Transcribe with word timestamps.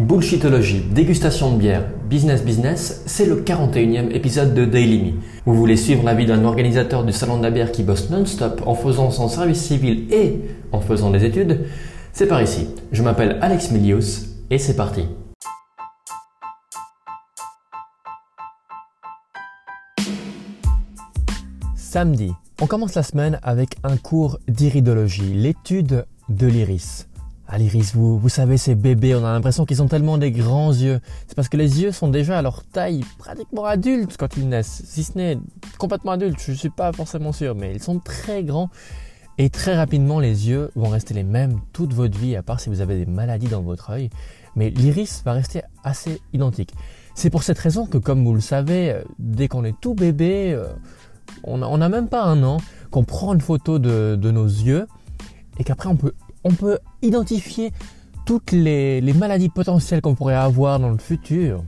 Bullshitologie, 0.00 0.80
dégustation 0.80 1.52
de 1.52 1.58
bière, 1.58 1.84
business 2.08 2.42
business, 2.42 3.02
c'est 3.04 3.26
le 3.26 3.42
41e 3.42 4.10
épisode 4.12 4.54
de 4.54 4.64
Daily 4.64 4.98
Me. 4.98 5.12
Vous 5.44 5.54
voulez 5.54 5.76
suivre 5.76 6.02
la 6.04 6.14
vie 6.14 6.24
d'un 6.24 6.42
organisateur 6.46 7.04
du 7.04 7.12
salon 7.12 7.36
de 7.36 7.42
la 7.42 7.50
bière 7.50 7.70
qui 7.70 7.82
bosse 7.82 8.08
non-stop 8.08 8.62
en 8.64 8.74
faisant 8.74 9.10
son 9.10 9.28
service 9.28 9.60
civil 9.60 10.10
et 10.10 10.40
en 10.72 10.80
faisant 10.80 11.10
des 11.10 11.26
études? 11.26 11.66
C'est 12.14 12.26
par 12.26 12.40
ici. 12.40 12.68
Je 12.92 13.02
m'appelle 13.02 13.36
Alex 13.42 13.72
Milius 13.72 14.30
et 14.48 14.56
c'est 14.56 14.74
parti. 14.74 15.04
Samedi, 21.76 22.32
on 22.62 22.66
commence 22.66 22.94
la 22.94 23.02
semaine 23.02 23.38
avec 23.42 23.76
un 23.84 23.98
cours 23.98 24.38
d'iridologie, 24.48 25.34
l'étude 25.34 26.06
de 26.30 26.46
l'iris. 26.46 27.09
À 27.52 27.58
l'iris, 27.58 27.96
vous, 27.96 28.16
vous 28.16 28.28
savez, 28.28 28.56
ces 28.56 28.76
bébés, 28.76 29.12
on 29.16 29.24
a 29.24 29.32
l'impression 29.32 29.66
qu'ils 29.66 29.82
ont 29.82 29.88
tellement 29.88 30.18
des 30.18 30.30
grands 30.30 30.70
yeux. 30.70 31.00
C'est 31.26 31.34
parce 31.34 31.48
que 31.48 31.56
les 31.56 31.82
yeux 31.82 31.90
sont 31.90 32.06
déjà 32.06 32.38
à 32.38 32.42
leur 32.42 32.62
taille 32.62 33.04
pratiquement 33.18 33.64
adulte 33.64 34.16
quand 34.16 34.36
ils 34.36 34.48
naissent. 34.48 34.82
Si 34.84 35.02
ce 35.02 35.18
n'est 35.18 35.36
complètement 35.76 36.12
adulte, 36.12 36.38
je 36.38 36.52
ne 36.52 36.56
suis 36.56 36.70
pas 36.70 36.92
forcément 36.92 37.32
sûr, 37.32 37.56
mais 37.56 37.74
ils 37.74 37.82
sont 37.82 37.98
très 37.98 38.44
grands. 38.44 38.70
Et 39.36 39.50
très 39.50 39.74
rapidement, 39.74 40.20
les 40.20 40.48
yeux 40.48 40.70
vont 40.76 40.90
rester 40.90 41.12
les 41.12 41.24
mêmes 41.24 41.58
toute 41.72 41.92
votre 41.92 42.16
vie, 42.16 42.36
à 42.36 42.44
part 42.44 42.60
si 42.60 42.68
vous 42.68 42.82
avez 42.82 43.04
des 43.04 43.10
maladies 43.10 43.48
dans 43.48 43.62
votre 43.62 43.90
œil. 43.90 44.10
Mais 44.54 44.70
l'iris 44.70 45.22
va 45.24 45.32
rester 45.32 45.62
assez 45.82 46.20
identique. 46.32 46.72
C'est 47.16 47.30
pour 47.30 47.42
cette 47.42 47.58
raison 47.58 47.84
que, 47.84 47.98
comme 47.98 48.24
vous 48.24 48.34
le 48.34 48.40
savez, 48.40 48.92
euh, 48.92 49.02
dès 49.18 49.48
qu'on 49.48 49.64
est 49.64 49.74
tout 49.80 49.94
bébé, 49.94 50.52
euh, 50.52 50.68
on 51.42 51.58
n'a 51.58 51.88
même 51.88 52.06
pas 52.06 52.22
un 52.22 52.44
an, 52.44 52.58
qu'on 52.92 53.02
prend 53.02 53.34
une 53.34 53.40
photo 53.40 53.80
de, 53.80 54.14
de 54.14 54.30
nos 54.30 54.46
yeux 54.46 54.86
et 55.58 55.64
qu'après 55.64 55.88
on 55.88 55.96
peut 55.96 56.14
on 56.44 56.52
peut 56.52 56.78
identifier 57.02 57.72
toutes 58.26 58.52
les, 58.52 59.00
maladies 59.14 59.48
potentielles 59.48 60.00
qu'on 60.00 60.14
pourrait 60.14 60.34
avoir 60.34 60.78
dans 60.78 60.90
le 60.90 60.98
futur, 60.98 61.64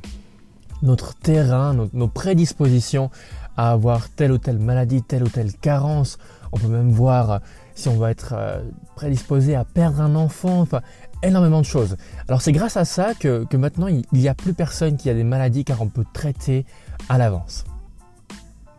notre 0.83 1.15
terrain, 1.15 1.75
nos, 1.93 2.09
prédispositions 2.09 3.11
à 3.57 3.73
avoir 3.73 4.09
telle 4.11 4.33
ou 4.33 4.39
telle 4.39 4.59
maladie, 4.59 5.03
telle 5.03 5.25
ou 5.25 5.29
telle 5.29 5.53
carence. 5.53 6.19
On 6.53 6.59
peut 6.59 6.69
même 6.69 6.91
voir 6.91 7.41
si 7.75 7.89
on 7.89 7.97
va 7.97 8.11
être 8.11 8.35
euh, 8.37 8.63
prédisposé 8.97 9.55
à 9.55 9.65
perdre 9.65 10.01
un 10.01 10.15
enfant, 10.15 10.61
enfin 10.61 10.83
énormément 11.23 11.61
de 11.61 11.67
choses. 11.67 11.97
Alors 12.29 12.43
c'est 12.43 12.53
grâce 12.53 12.77
à 12.77 12.85
ça 12.85 13.15
que 13.15 13.57
maintenant 13.57 13.89
il 13.89 14.05
n'y 14.13 14.29
a 14.29 14.35
plus 14.35 14.55
personne 14.55 14.97
qui 14.97 15.09
a 15.09 15.15
des 15.15 15.25
maladies 15.25 15.65
car 15.65 15.81
on 15.81 15.89
peut 15.89 16.05
traiter 16.13 16.67
à 17.09 17.19
l'avance. 17.19 17.65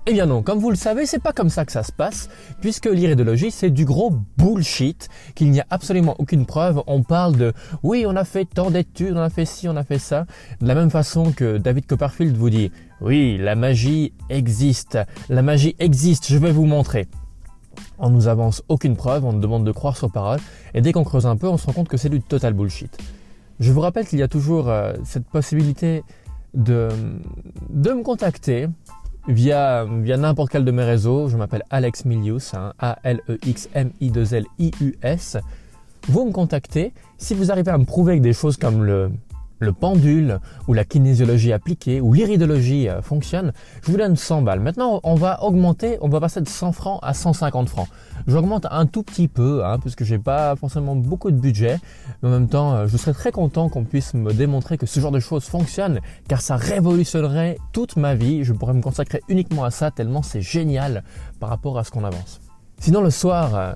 Eh 0.05 0.11
bien 0.11 0.25
non, 0.25 0.43
comme 0.43 0.59
vous 0.59 0.69
le 0.69 0.75
savez, 0.75 1.05
c'est 1.05 1.21
pas 1.23 1.31
comme 1.31 1.47
ça 1.47 1.63
que 1.63 1.71
ça 1.71 1.81
se 1.81 1.93
passe, 1.93 2.27
puisque 2.59 2.87
l'iridologie 2.87 3.51
c'est 3.51 3.69
du 3.69 3.85
gros 3.85 4.11
bullshit, 4.37 5.07
qu'il 5.33 5.49
n'y 5.49 5.61
a 5.61 5.65
absolument 5.69 6.15
aucune 6.17 6.45
preuve. 6.45 6.83
On 6.87 7.03
parle 7.03 7.37
de 7.37 7.53
oui, 7.83 8.03
on 8.05 8.17
a 8.17 8.25
fait 8.25 8.43
tant 8.43 8.69
d'études, 8.69 9.15
on 9.15 9.21
a 9.21 9.29
fait 9.29 9.45
ci, 9.45 9.69
on 9.69 9.77
a 9.77 9.83
fait 9.85 9.99
ça, 9.99 10.25
de 10.59 10.67
la 10.67 10.75
même 10.75 10.89
façon 10.89 11.31
que 11.31 11.57
David 11.57 11.85
Copperfield 11.85 12.35
vous 12.35 12.49
dit 12.49 12.69
oui, 12.99 13.37
la 13.37 13.55
magie 13.55 14.11
existe, 14.29 14.99
la 15.29 15.41
magie 15.41 15.73
existe, 15.79 16.27
je 16.27 16.37
vais 16.37 16.51
vous 16.51 16.65
montrer. 16.65 17.07
On 17.97 18.09
nous 18.09 18.27
avance 18.27 18.61
aucune 18.67 18.97
preuve, 18.97 19.23
on 19.23 19.31
nous 19.31 19.39
demande 19.39 19.63
de 19.63 19.71
croire 19.71 19.95
sur 19.95 20.11
parole, 20.11 20.39
et 20.73 20.81
dès 20.81 20.91
qu'on 20.91 21.05
creuse 21.05 21.27
un 21.27 21.37
peu, 21.37 21.47
on 21.47 21.55
se 21.55 21.65
rend 21.65 21.71
compte 21.71 21.87
que 21.87 21.95
c'est 21.95 22.09
du 22.09 22.21
total 22.21 22.51
bullshit. 22.51 22.97
Je 23.61 23.71
vous 23.71 23.79
rappelle 23.79 24.05
qu'il 24.05 24.19
y 24.19 24.23
a 24.23 24.27
toujours 24.27 24.67
euh, 24.67 24.95
cette 25.05 25.29
possibilité 25.29 26.03
de, 26.53 26.89
de 27.69 27.93
me 27.93 28.03
contacter 28.03 28.67
via, 29.27 29.85
via 29.85 30.17
n'importe 30.17 30.51
quel 30.51 30.65
de 30.65 30.71
mes 30.71 30.83
réseaux. 30.83 31.29
Je 31.29 31.37
m'appelle 31.37 31.63
Alex 31.69 32.03
Milius, 32.05 32.53
hein, 32.53 32.73
A-L-E-X-M-I-2-L-I-U-S. 32.79 35.37
Vous 36.09 36.25
me 36.25 36.31
contactez. 36.31 36.91
Si 37.17 37.33
vous 37.33 37.49
arrivez 37.51 37.71
à 37.71 37.77
me 37.77 37.85
prouver 37.85 38.17
que 38.17 38.23
des 38.23 38.33
choses 38.33 38.57
comme 38.57 38.83
le, 38.83 39.09
le 39.63 39.73
pendule 39.73 40.39
ou 40.67 40.73
la 40.73 40.85
kinésiologie 40.85 41.53
appliquée 41.53 42.01
ou 42.01 42.13
l'iridologie 42.13 42.89
euh, 42.89 43.01
fonctionne, 43.01 43.53
je 43.81 43.91
vous 43.91 43.97
donne 43.97 44.15
100 44.15 44.43
balles. 44.43 44.59
Maintenant, 44.59 44.99
on 45.03 45.15
va 45.15 45.43
augmenter, 45.43 45.97
on 46.01 46.09
va 46.09 46.19
passer 46.19 46.41
de 46.41 46.47
100 46.47 46.71
francs 46.71 46.99
à 47.01 47.13
150 47.13 47.69
francs. 47.69 47.87
J'augmente 48.27 48.67
un 48.69 48.85
tout 48.85 49.03
petit 49.03 49.27
peu, 49.27 49.65
hein, 49.65 49.79
puisque 49.79 50.03
j'ai 50.03 50.19
pas 50.19 50.55
forcément 50.55 50.95
beaucoup 50.95 51.31
de 51.31 51.37
budget, 51.37 51.79
mais 52.21 52.29
en 52.29 52.31
même 52.31 52.47
temps, 52.47 52.73
euh, 52.73 52.87
je 52.87 52.97
serais 52.97 53.13
très 53.13 53.31
content 53.31 53.69
qu'on 53.69 53.83
puisse 53.83 54.13
me 54.13 54.33
démontrer 54.33 54.77
que 54.77 54.85
ce 54.85 54.99
genre 54.99 55.11
de 55.11 55.19
choses 55.19 55.45
fonctionne, 55.45 55.99
car 56.27 56.41
ça 56.41 56.55
révolutionnerait 56.55 57.57
toute 57.71 57.95
ma 57.95 58.15
vie. 58.15 58.43
Je 58.43 58.53
pourrais 58.53 58.73
me 58.73 58.81
consacrer 58.81 59.21
uniquement 59.29 59.63
à 59.63 59.71
ça, 59.71 59.91
tellement 59.91 60.21
c'est 60.21 60.41
génial 60.41 61.03
par 61.39 61.49
rapport 61.49 61.77
à 61.77 61.83
ce 61.83 61.91
qu'on 61.91 62.03
avance. 62.03 62.39
Sinon, 62.79 63.01
le 63.01 63.11
soir, 63.11 63.55
euh, 63.55 63.73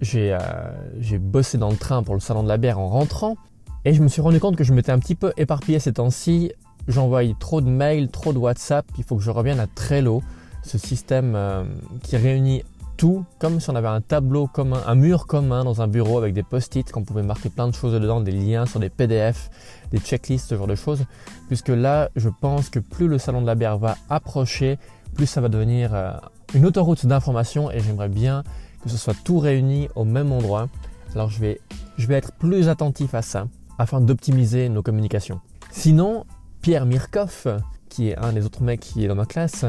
j'ai 0.00 1.18
bossé 1.18 1.58
dans 1.58 1.70
le 1.70 1.76
train 1.76 2.02
pour 2.02 2.14
le 2.14 2.20
salon 2.20 2.42
de 2.42 2.48
la 2.48 2.56
bière 2.56 2.78
en 2.78 2.88
rentrant. 2.88 3.36
Et 3.86 3.94
je 3.94 4.02
me 4.02 4.08
suis 4.08 4.20
rendu 4.20 4.40
compte 4.40 4.56
que 4.56 4.64
je 4.64 4.74
m'étais 4.74 4.92
un 4.92 4.98
petit 4.98 5.14
peu 5.14 5.32
éparpillé 5.38 5.78
ces 5.78 5.94
temps-ci. 5.94 6.52
J'envoie 6.86 7.22
trop 7.38 7.62
de 7.62 7.70
mails, 7.70 8.08
trop 8.08 8.34
de 8.34 8.38
WhatsApp. 8.38 8.84
Il 8.98 9.04
faut 9.04 9.16
que 9.16 9.22
je 9.22 9.30
revienne 9.30 9.58
à 9.58 9.66
Trello, 9.66 10.22
ce 10.62 10.76
système 10.76 11.34
euh, 11.34 11.64
qui 12.02 12.18
réunit 12.18 12.62
tout, 12.98 13.24
comme 13.38 13.58
si 13.58 13.70
on 13.70 13.74
avait 13.76 13.88
un 13.88 14.02
tableau 14.02 14.46
commun, 14.46 14.82
un 14.86 14.94
mur 14.94 15.26
commun 15.26 15.64
dans 15.64 15.80
un 15.80 15.88
bureau 15.88 16.18
avec 16.18 16.34
des 16.34 16.42
post-it, 16.42 16.92
qu'on 16.92 17.04
pouvait 17.04 17.22
marquer 17.22 17.48
plein 17.48 17.68
de 17.68 17.74
choses 17.74 17.94
dedans, 17.94 18.20
des 18.20 18.32
liens 18.32 18.66
sur 18.66 18.80
des 18.80 18.90
PDF, 18.90 19.48
des 19.90 19.98
checklists, 19.98 20.50
ce 20.50 20.56
genre 20.56 20.66
de 20.66 20.74
choses. 20.74 21.06
Puisque 21.48 21.68
là, 21.68 22.10
je 22.16 22.28
pense 22.28 22.68
que 22.68 22.80
plus 22.80 23.08
le 23.08 23.16
salon 23.16 23.40
de 23.40 23.46
la 23.46 23.54
bière 23.54 23.78
va 23.78 23.96
approcher, 24.10 24.78
plus 25.14 25.26
ça 25.26 25.40
va 25.40 25.48
devenir 25.48 25.94
euh, 25.94 26.12
une 26.52 26.66
autoroute 26.66 27.06
d'information 27.06 27.70
et 27.70 27.80
j'aimerais 27.80 28.10
bien 28.10 28.42
que 28.82 28.90
ce 28.90 28.98
soit 28.98 29.16
tout 29.24 29.38
réuni 29.38 29.88
au 29.94 30.04
même 30.04 30.32
endroit. 30.32 30.68
Alors 31.14 31.30
je 31.30 31.40
vais, 31.40 31.60
je 31.96 32.06
vais 32.06 32.16
être 32.16 32.32
plus 32.32 32.68
attentif 32.68 33.14
à 33.14 33.22
ça 33.22 33.46
afin 33.80 34.02
d'optimiser 34.02 34.68
nos 34.68 34.82
communications. 34.82 35.40
Sinon, 35.70 36.26
Pierre 36.60 36.84
Mirkoff, 36.84 37.46
qui 37.88 38.10
est 38.10 38.18
un 38.18 38.34
des 38.34 38.44
autres 38.44 38.62
mecs 38.62 38.80
qui 38.80 39.04
est 39.04 39.08
dans 39.08 39.14
ma 39.14 39.24
classe, 39.24 39.64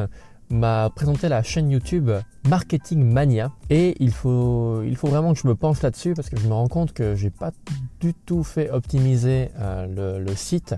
m'a 0.49 0.89
présenté 0.89 1.29
la 1.29 1.43
chaîne 1.43 1.71
YouTube 1.71 2.11
Marketing 2.49 3.01
Mania 3.09 3.51
et 3.69 3.95
il 4.03 4.11
faut, 4.11 4.83
vraiment 5.03 5.33
que 5.33 5.39
je 5.39 5.47
me 5.47 5.55
penche 5.55 5.81
là-dessus 5.81 6.13
parce 6.13 6.29
que 6.29 6.37
je 6.37 6.45
me 6.45 6.53
rends 6.53 6.67
compte 6.67 6.91
que 6.91 7.15
j'ai 7.15 7.29
pas 7.29 7.51
du 8.01 8.13
tout 8.13 8.43
fait 8.43 8.69
optimiser 8.69 9.49
euh, 9.61 10.19
le, 10.19 10.35
site. 10.35 10.75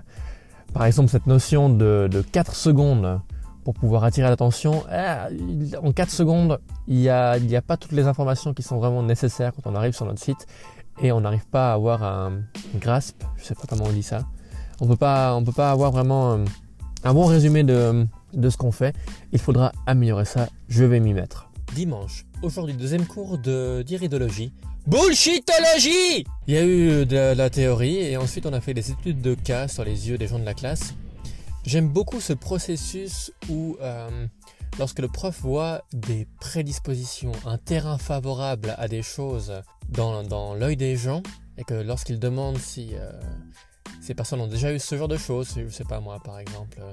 Par 0.72 0.84
exemple, 0.84 1.08
cette 1.08 1.26
notion 1.26 1.68
de, 1.68 2.08
4 2.30 2.54
secondes 2.54 3.20
pour 3.64 3.74
pouvoir 3.74 4.04
attirer 4.04 4.28
l'attention. 4.28 4.84
Eh, 4.92 5.76
en 5.76 5.90
4 5.90 6.08
secondes, 6.08 6.60
il 6.86 6.98
n'y 6.98 7.08
a, 7.08 7.32
a 7.32 7.62
pas 7.62 7.76
toutes 7.76 7.92
les 7.92 8.06
informations 8.06 8.54
qui 8.54 8.62
sont 8.62 8.76
vraiment 8.76 9.02
nécessaires 9.02 9.52
quand 9.54 9.68
on 9.68 9.74
arrive 9.74 9.94
sur 9.94 10.06
notre 10.06 10.20
site 10.20 10.46
et 11.02 11.12
on 11.12 11.20
n'arrive 11.20 11.46
pas 11.46 11.70
à 11.70 11.74
avoir 11.74 12.02
un 12.02 12.42
grasp, 12.76 13.22
je 13.36 13.44
sais 13.44 13.54
pas 13.54 13.64
comment 13.68 13.84
on 13.84 13.92
dit 13.92 14.02
ça. 14.02 14.24
On 14.80 14.86
peut 14.86 14.96
pas, 14.96 15.34
on 15.34 15.44
peut 15.44 15.52
pas 15.52 15.70
avoir 15.70 15.92
vraiment 15.92 16.32
euh, 16.32 16.44
un 17.04 17.14
bon 17.14 17.26
résumé 17.26 17.62
de, 17.62 18.06
de 18.32 18.50
ce 18.50 18.56
qu'on 18.56 18.72
fait. 18.72 18.94
Il 19.32 19.38
faudra 19.38 19.72
améliorer 19.86 20.24
ça. 20.24 20.48
Je 20.68 20.84
vais 20.84 21.00
m'y 21.00 21.14
mettre. 21.14 21.50
Dimanche, 21.74 22.26
aujourd'hui 22.42 22.74
deuxième 22.74 23.06
cours 23.06 23.38
de 23.38 23.82
d'iridologie. 23.82 24.52
Bullshitologie 24.86 26.26
Il 26.46 26.54
y 26.54 26.58
a 26.58 26.64
eu 26.64 27.06
de 27.06 27.34
la 27.34 27.48
théorie 27.48 27.96
et 27.96 28.16
ensuite 28.18 28.44
on 28.44 28.52
a 28.52 28.60
fait 28.60 28.74
des 28.74 28.90
études 28.90 29.22
de 29.22 29.34
cas 29.34 29.66
sur 29.66 29.82
les 29.82 30.10
yeux 30.10 30.18
des 30.18 30.26
gens 30.26 30.38
de 30.38 30.44
la 30.44 30.54
classe. 30.54 30.94
J'aime 31.64 31.88
beaucoup 31.88 32.20
ce 32.20 32.34
processus 32.34 33.32
où 33.48 33.76
euh, 33.80 34.26
lorsque 34.78 34.98
le 34.98 35.08
prof 35.08 35.40
voit 35.40 35.82
des 35.94 36.28
prédispositions, 36.38 37.32
un 37.46 37.56
terrain 37.56 37.96
favorable 37.96 38.74
à 38.76 38.86
des 38.86 39.00
choses 39.00 39.54
dans, 39.88 40.54
l'œil 40.54 40.76
des 40.76 40.96
gens 40.96 41.22
et 41.56 41.64
que 41.64 41.74
lorsqu'ils 41.74 42.18
demandent 42.18 42.58
si 42.58 42.90
euh, 42.94 43.12
ces 44.00 44.14
personnes 44.14 44.40
ont 44.40 44.46
déjà 44.46 44.72
eu 44.72 44.78
ce 44.78 44.96
genre 44.96 45.08
de 45.08 45.16
choses, 45.16 45.54
je 45.56 45.68
sais 45.68 45.84
pas 45.84 46.00
moi 46.00 46.20
par 46.24 46.38
exemple, 46.38 46.78
euh, 46.80 46.92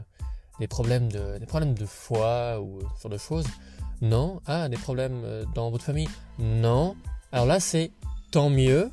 des 0.60 0.68
problèmes 0.68 1.12
de, 1.12 1.38
des 1.40 1.46
problèmes 1.46 1.74
de 1.74 1.86
foie 1.86 2.60
ou 2.62 2.80
ce 2.98 3.04
genre 3.04 3.12
de 3.12 3.18
choses, 3.18 3.46
non. 4.02 4.42
Ah, 4.46 4.70
des 4.70 4.78
problèmes 4.78 5.22
euh, 5.24 5.46
dans 5.56 5.70
votre 5.72 5.84
famille, 5.84 6.10
non. 6.40 6.96
Alors 7.32 7.46
là 7.46 7.60
c'est 7.60 7.92
tant 8.32 8.50
mieux, 8.50 8.90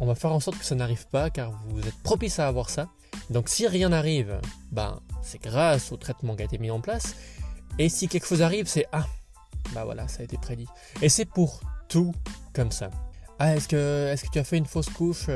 on 0.00 0.06
va 0.06 0.14
faire 0.14 0.32
en 0.32 0.40
sorte 0.40 0.58
que 0.58 0.64
ça 0.64 0.74
n'arrive 0.74 1.06
pas 1.08 1.30
car 1.30 1.52
vous 1.68 1.80
êtes 1.80 2.02
propice 2.02 2.38
à 2.38 2.48
avoir 2.48 2.70
ça. 2.70 2.88
Donc 3.30 3.48
si 3.48 3.66
rien 3.66 3.88
n'arrive, 3.88 4.38
ben 4.70 5.00
c'est 5.22 5.42
grâce 5.42 5.92
au 5.92 5.96
traitement 5.96 6.36
qui 6.36 6.42
a 6.42 6.44
été 6.44 6.58
mis 6.58 6.70
en 6.70 6.80
place. 6.80 7.14
Et 7.78 7.88
si 7.88 8.08
quelque 8.08 8.26
chose 8.26 8.42
arrive, 8.42 8.66
c'est 8.66 8.86
ah, 8.92 9.06
bah 9.74 9.84
voilà, 9.84 10.08
ça 10.08 10.20
a 10.20 10.24
été 10.24 10.36
prédit. 10.38 10.68
Et 11.02 11.08
c'est 11.08 11.24
pour 11.24 11.60
tout 11.88 12.14
comme 12.52 12.70
ça. 12.70 12.90
Ah, 13.38 13.54
est-ce 13.54 13.68
que, 13.68 14.10
est 14.12 14.22
que 14.26 14.30
tu 14.32 14.38
as 14.38 14.44
fait 14.44 14.56
une 14.56 14.64
fausse 14.64 14.88
couche 14.88 15.28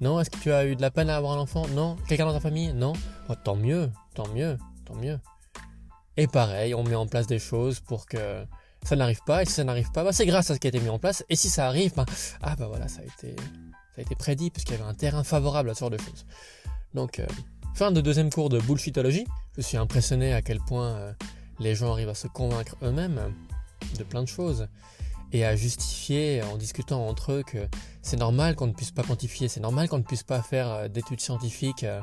Non? 0.00 0.20
Est-ce 0.20 0.30
que 0.30 0.38
tu 0.38 0.52
as 0.52 0.66
eu 0.66 0.74
de 0.74 0.80
la 0.82 0.90
peine 0.90 1.10
à 1.10 1.16
avoir 1.16 1.32
un 1.34 1.40
enfant 1.40 1.66
Non? 1.68 1.96
Quelqu'un 2.08 2.24
dans 2.24 2.32
ta 2.32 2.40
famille 2.40 2.72
Non? 2.72 2.94
Oh, 3.28 3.34
tant 3.34 3.56
mieux, 3.56 3.90
tant 4.14 4.26
mieux, 4.28 4.56
tant 4.86 4.94
mieux. 4.94 5.18
Et 6.16 6.26
pareil, 6.26 6.74
on 6.74 6.82
met 6.82 6.94
en 6.94 7.06
place 7.06 7.26
des 7.26 7.38
choses 7.38 7.80
pour 7.80 8.06
que 8.06 8.44
ça 8.84 8.96
n'arrive 8.96 9.20
pas. 9.26 9.42
Et 9.42 9.44
si 9.44 9.52
ça 9.52 9.64
n'arrive 9.64 9.90
pas, 9.92 10.04
bah, 10.04 10.12
c'est 10.12 10.26
grâce 10.26 10.50
à 10.50 10.54
ce 10.54 10.60
qui 10.60 10.66
a 10.66 10.70
été 10.70 10.80
mis 10.80 10.88
en 10.88 10.98
place. 10.98 11.24
Et 11.28 11.36
si 11.36 11.48
ça 11.48 11.66
arrive, 11.66 11.94
bah, 11.94 12.06
ah 12.42 12.56
bah 12.56 12.66
voilà, 12.68 12.88
ça 12.88 13.00
a 13.00 13.04
été, 13.04 13.36
ça 13.36 13.98
a 13.98 14.00
été 14.00 14.14
prédit 14.14 14.50
puisqu'il 14.50 14.72
y 14.72 14.74
avait 14.76 14.88
un 14.88 14.94
terrain 14.94 15.22
favorable 15.22 15.70
à 15.70 15.74
ce 15.74 15.80
genre 15.80 15.90
de 15.90 15.98
choses. 15.98 16.26
Donc, 16.94 17.18
euh, 17.18 17.26
fin 17.74 17.92
de 17.92 18.00
deuxième 18.00 18.30
cours 18.30 18.48
de 18.48 18.60
bullshitologie. 18.60 19.26
Je 19.56 19.62
suis 19.62 19.76
impressionné 19.76 20.32
à 20.32 20.42
quel 20.42 20.58
point 20.58 20.88
euh, 20.88 21.12
les 21.60 21.74
gens 21.74 21.92
arrivent 21.92 22.08
à 22.08 22.14
se 22.14 22.28
convaincre 22.28 22.76
eux-mêmes 22.82 23.20
de 23.98 24.04
plein 24.04 24.22
de 24.22 24.28
choses 24.28 24.68
et 25.32 25.44
à 25.44 25.56
justifier 25.56 26.42
en 26.42 26.56
discutant 26.56 27.06
entre 27.06 27.32
eux 27.32 27.42
que 27.42 27.66
c'est 28.02 28.18
normal 28.18 28.54
qu'on 28.54 28.66
ne 28.66 28.72
puisse 28.72 28.90
pas 28.90 29.02
quantifier, 29.02 29.48
c'est 29.48 29.60
normal 29.60 29.88
qu'on 29.88 29.98
ne 29.98 30.02
puisse 30.02 30.22
pas 30.22 30.42
faire 30.42 30.70
euh, 30.70 30.88
d'études 30.88 31.20
scientifiques, 31.20 31.84
euh, 31.84 32.00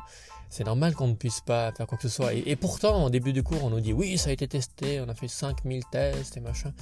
C'est 0.50 0.64
normal 0.64 0.96
qu'on 0.96 1.08
ne 1.08 1.14
puisse 1.14 1.42
pas 1.42 1.72
faire 1.74 1.86
quoi 1.86 1.98
que 1.98 2.10
ce 2.10 2.16
soit. 2.16 2.34
Et, 2.34 2.56
pourtant, 2.56 3.06
au 3.06 3.10
début 3.12 3.34
du 3.34 3.44
cours, 3.44 3.64
on 3.64 3.70
nous 3.70 3.82
dit 3.82 3.94
oui, 3.94 4.18
ça 4.18 4.32
a 4.32 4.34
été 4.34 4.48
testé, 4.48 5.00
on 5.00 5.08
a 5.08 5.14
fait 5.14 5.28
5000 5.28 5.84
tests 5.92 6.38
et 6.38 6.40
machin. 6.40 6.74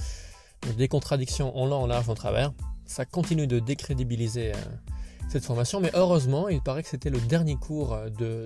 Donc, 0.62 0.76
des 0.76 0.88
contradictions 0.88 1.54
en 1.56 1.66
long, 1.66 1.82
en 1.82 1.86
large, 1.86 2.08
en 2.08 2.14
travers. 2.14 2.52
Ça 2.86 3.04
continue 3.04 3.46
de 3.46 3.58
décrédibiliser 3.58 4.52
euh, 4.54 4.58
cette 5.28 5.44
formation, 5.44 5.80
mais 5.80 5.90
heureusement, 5.92 6.48
il 6.48 6.62
paraît 6.62 6.82
que 6.82 6.88
c'était 6.88 7.10
le 7.10 7.20
dernier 7.20 7.56
cours 7.56 7.94
de, 8.18 8.42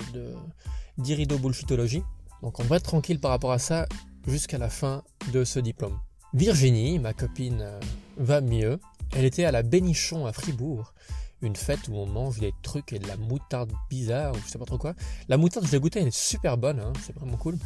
d'Irido 0.99 1.39
Bullshitologie. 1.39 2.03
Donc 2.43 2.59
on 2.59 2.65
va 2.65 2.77
être 2.77 2.83
tranquille 2.83 3.21
par 3.21 3.31
rapport 3.31 3.53
à 3.53 3.61
ça 3.61 3.87
jusqu'à 4.27 4.59
la 4.59 4.69
fin 4.69 5.05
de 5.33 5.45
ce 5.45 5.61
diplôme. 5.61 5.97
Virginie, 6.35 6.99
ma 6.99 7.13
copine, 7.13 7.61
euh, 7.61 7.81
va 8.17 8.41
mieux. 8.41 8.79
Elle 9.15 9.25
était 9.25 9.45
à 9.45 9.53
la 9.53 9.63
Bénichon 9.63 10.27
à 10.27 10.33
Fribourg, 10.33 10.95
une 11.43 11.57
fête 11.57 11.89
où 11.89 11.97
on 11.97 12.07
mange 12.07 12.39
des 12.39 12.55
trucs 12.63 12.93
et 12.93 12.99
de 12.99 13.07
la 13.07 13.17
moutarde 13.17 13.73
bizarre 13.91 14.33
ou 14.33 14.39
je 14.45 14.51
sais 14.51 14.59
pas 14.59 14.65
trop 14.65 14.79
quoi. 14.79 14.95
La 15.29 15.37
moutarde, 15.37 15.67
je 15.67 15.73
l'ai 15.73 15.81
goûtée, 15.81 16.01
elle 16.01 16.09
est 16.09 16.17
super 16.17 16.57
bonne, 16.57 16.81
hein, 16.81 16.93
c'est 17.03 17.15
vraiment 17.15 17.37
cool. 17.37 17.59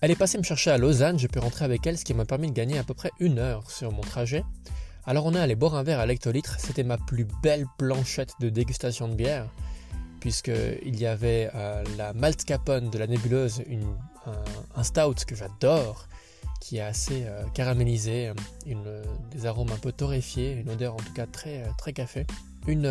Elle 0.00 0.10
est 0.10 0.16
passée 0.16 0.38
me 0.38 0.42
chercher 0.42 0.70
à 0.70 0.78
Lausanne, 0.78 1.18
j'ai 1.18 1.28
pu 1.28 1.38
rentrer 1.38 1.64
avec 1.64 1.86
elle, 1.86 1.96
ce 1.96 2.04
qui 2.04 2.14
m'a 2.14 2.24
permis 2.24 2.48
de 2.48 2.52
gagner 2.52 2.78
à 2.78 2.84
peu 2.84 2.94
près 2.94 3.12
une 3.20 3.38
heure 3.38 3.70
sur 3.70 3.92
mon 3.92 4.00
trajet. 4.00 4.42
Alors 5.04 5.26
on 5.26 5.34
est 5.34 5.40
allé 5.40 5.54
boire 5.54 5.76
un 5.76 5.82
verre 5.82 6.00
à 6.00 6.06
l'hectolitre, 6.06 6.56
c'était 6.58 6.82
ma 6.82 6.98
plus 6.98 7.26
belle 7.42 7.66
planchette 7.78 8.32
de 8.40 8.48
dégustation 8.48 9.08
de 9.08 9.14
bière, 9.14 9.48
puisqu'il 10.20 10.98
y 10.98 11.06
avait 11.06 11.50
euh, 11.54 11.84
la 11.96 12.12
Malt 12.12 12.44
Capone 12.44 12.90
de 12.90 12.98
la 12.98 13.06
nébuleuse, 13.06 13.62
un, 14.74 14.82
stout 14.82 15.24
que 15.26 15.36
j'adore, 15.36 16.08
qui 16.60 16.78
est 16.78 16.82
assez 16.82 17.24
euh, 17.26 17.42
caramélisé, 17.54 18.32
une, 18.66 19.02
des 19.30 19.46
arômes 19.46 19.70
un 19.72 19.78
peu 19.78 19.92
torréfiés, 19.92 20.52
une 20.52 20.70
odeur 20.70 20.94
en 20.94 20.98
tout 20.98 21.12
cas 21.12 21.26
très, 21.26 21.62
euh, 21.62 21.66
très 21.76 21.92
café. 21.92 22.26
Une, 22.66 22.86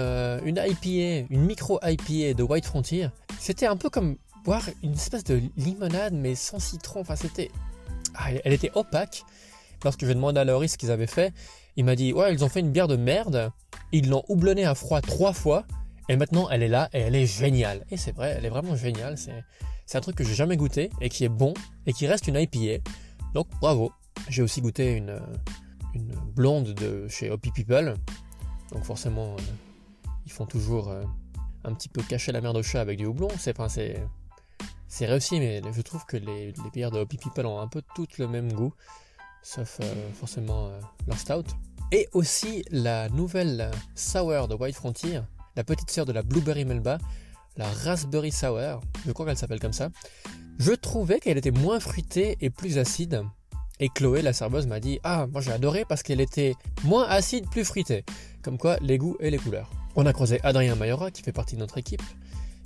une 0.46 0.58
IPA, 0.58 1.28
une 1.30 1.42
micro 1.42 1.80
IPA 1.84 2.34
de 2.34 2.42
White 2.44 2.66
Frontier, 2.66 3.10
c'était 3.40 3.68
un 3.68 3.78
peu 3.78 3.90
comme 3.90 4.18
boire 4.44 4.64
une 4.82 4.94
espèce 4.94 5.24
de 5.24 5.42
limonade 5.56 6.14
mais 6.14 6.34
sans 6.34 6.60
citron, 6.60 7.02
enfin 7.02 7.16
c'était... 7.16 7.52
Ah, 8.16 8.30
elle 8.44 8.54
était 8.54 8.72
opaque. 8.74 9.24
Lorsque 9.84 10.06
je 10.06 10.14
demandé 10.14 10.40
à 10.40 10.46
Laurie 10.46 10.70
ce 10.70 10.78
qu'ils 10.78 10.90
avaient 10.90 11.06
fait, 11.06 11.32
il 11.76 11.86
m'a 11.86 11.96
dit 11.96 12.12
ouais 12.12 12.34
ils 12.34 12.44
ont 12.44 12.50
fait 12.50 12.62
une 12.62 12.72
bière 12.72 12.88
de 12.88 12.96
merde, 12.96 13.52
ils 13.92 14.10
l'ont 14.10 14.24
houblonnée 14.30 14.66
à 14.66 14.74
froid 14.74 15.02
trois 15.02 15.34
fois 15.34 15.66
et 16.10 16.16
maintenant 16.16 16.50
elle 16.50 16.64
est 16.64 16.68
là 16.68 16.90
et 16.94 17.00
elle 17.02 17.16
est 17.16 17.28
géniale. 17.28 17.86
Et 17.92 17.98
c'est 17.98 18.14
vrai, 18.14 18.34
elle 18.36 18.46
est 18.46 18.50
vraiment 18.50 18.76
géniale. 18.76 19.20
C'est 19.20 19.44
c'est 19.88 19.98
un 19.98 20.02
truc 20.02 20.18
que 20.18 20.24
j'ai 20.26 20.36
jamais 20.36 20.58
goûté 20.58 20.90
et 21.00 21.08
qui 21.08 21.24
est 21.24 21.30
bon 21.30 21.54
et 21.86 21.94
qui 21.94 22.08
reste 22.08 22.28
une 22.28 22.36
IPA. 22.36 22.84
Donc 23.34 23.48
bravo. 23.62 23.92
J'ai 24.30 24.42
aussi 24.42 24.62
goûté 24.62 24.96
une 24.96 25.20
blonde 26.36 26.74
de 26.74 27.08
chez 27.08 27.30
Hoppy 27.32 27.52
People. 27.52 27.96
Donc 28.72 28.84
forcément 28.84 29.34
euh, 29.34 30.08
ils 30.26 30.32
font 30.32 30.46
toujours 30.46 30.90
euh, 30.90 31.04
un 31.64 31.74
petit 31.74 31.90
peu 31.90 32.02
cacher 32.02 32.32
la 32.32 32.42
merde 32.42 32.58
au 32.58 32.64
chat 32.64 32.82
avec 32.82 32.98
du 32.98 33.06
houblon. 33.06 33.30
C'est 33.38 33.56
c'est 33.70 34.04
c'est 34.90 35.06
réussi, 35.06 35.40
mais 35.40 35.62
je 35.74 35.82
trouve 35.82 36.06
que 36.06 36.18
les, 36.18 36.48
les 36.48 36.70
bières 36.74 36.92
de 36.92 37.00
Hoppy 37.00 37.18
People 37.18 37.46
ont 37.46 37.60
un 37.60 37.68
peu 37.68 37.82
toutes 37.94 38.18
le 38.18 38.28
même 38.28 38.52
goût, 38.54 38.74
sauf 39.44 39.80
euh, 39.82 40.12
forcément 40.14 40.72
leur 41.08 41.18
stout 41.18 41.44
et 41.92 42.10
aussi 42.14 42.64
la 42.72 43.10
nouvelle 43.10 43.72
sour 43.96 44.48
de 44.48 44.56
White 44.56 44.76
Frontier, 44.76 45.22
la 45.56 45.64
petite 45.64 45.90
sœur 45.90 46.06
de 46.06 46.12
la 46.12 46.22
Blueberry 46.22 46.66
Melba, 46.66 46.98
la 47.56 47.70
Raspberry 47.70 48.32
Sour, 48.32 48.82
je 49.06 49.12
crois 49.12 49.26
qu'elle 49.26 49.38
s'appelle 49.38 49.60
comme 49.60 49.74
ça. 49.74 49.90
Je 50.60 50.72
trouvais 50.72 51.20
qu'elle 51.20 51.38
était 51.38 51.52
moins 51.52 51.80
fruitée 51.80 52.36
et 52.42 52.50
plus 52.50 52.80
acide. 52.80 53.24
Et 53.80 53.90
Chloé, 53.90 54.24
la 54.24 54.34
serveuse, 54.34 54.66
m'a 54.66 54.80
dit 54.80 55.00
Ah, 55.04 55.28
moi 55.32 55.40
j'ai 55.40 55.52
adoré 55.52 55.86
parce 55.88 56.02
qu'elle 56.02 56.20
était 56.20 56.56
moins 56.84 57.06
acide, 57.08 57.48
plus 57.50 57.64
fruitée. 57.64 58.04
Comme 58.42 58.58
quoi, 58.58 58.78
les 58.82 58.98
goûts 58.98 59.18
et 59.20 59.30
les 59.30 59.38
couleurs. 59.38 59.70
On 59.96 60.08
a 60.08 60.14
croisé 60.14 60.40
Adrien 60.44 60.76
Mayora, 60.76 61.12
qui 61.12 61.22
fait 61.22 61.32
partie 61.32 61.56
de 61.56 61.60
notre 61.60 61.78
équipe. 61.78 62.02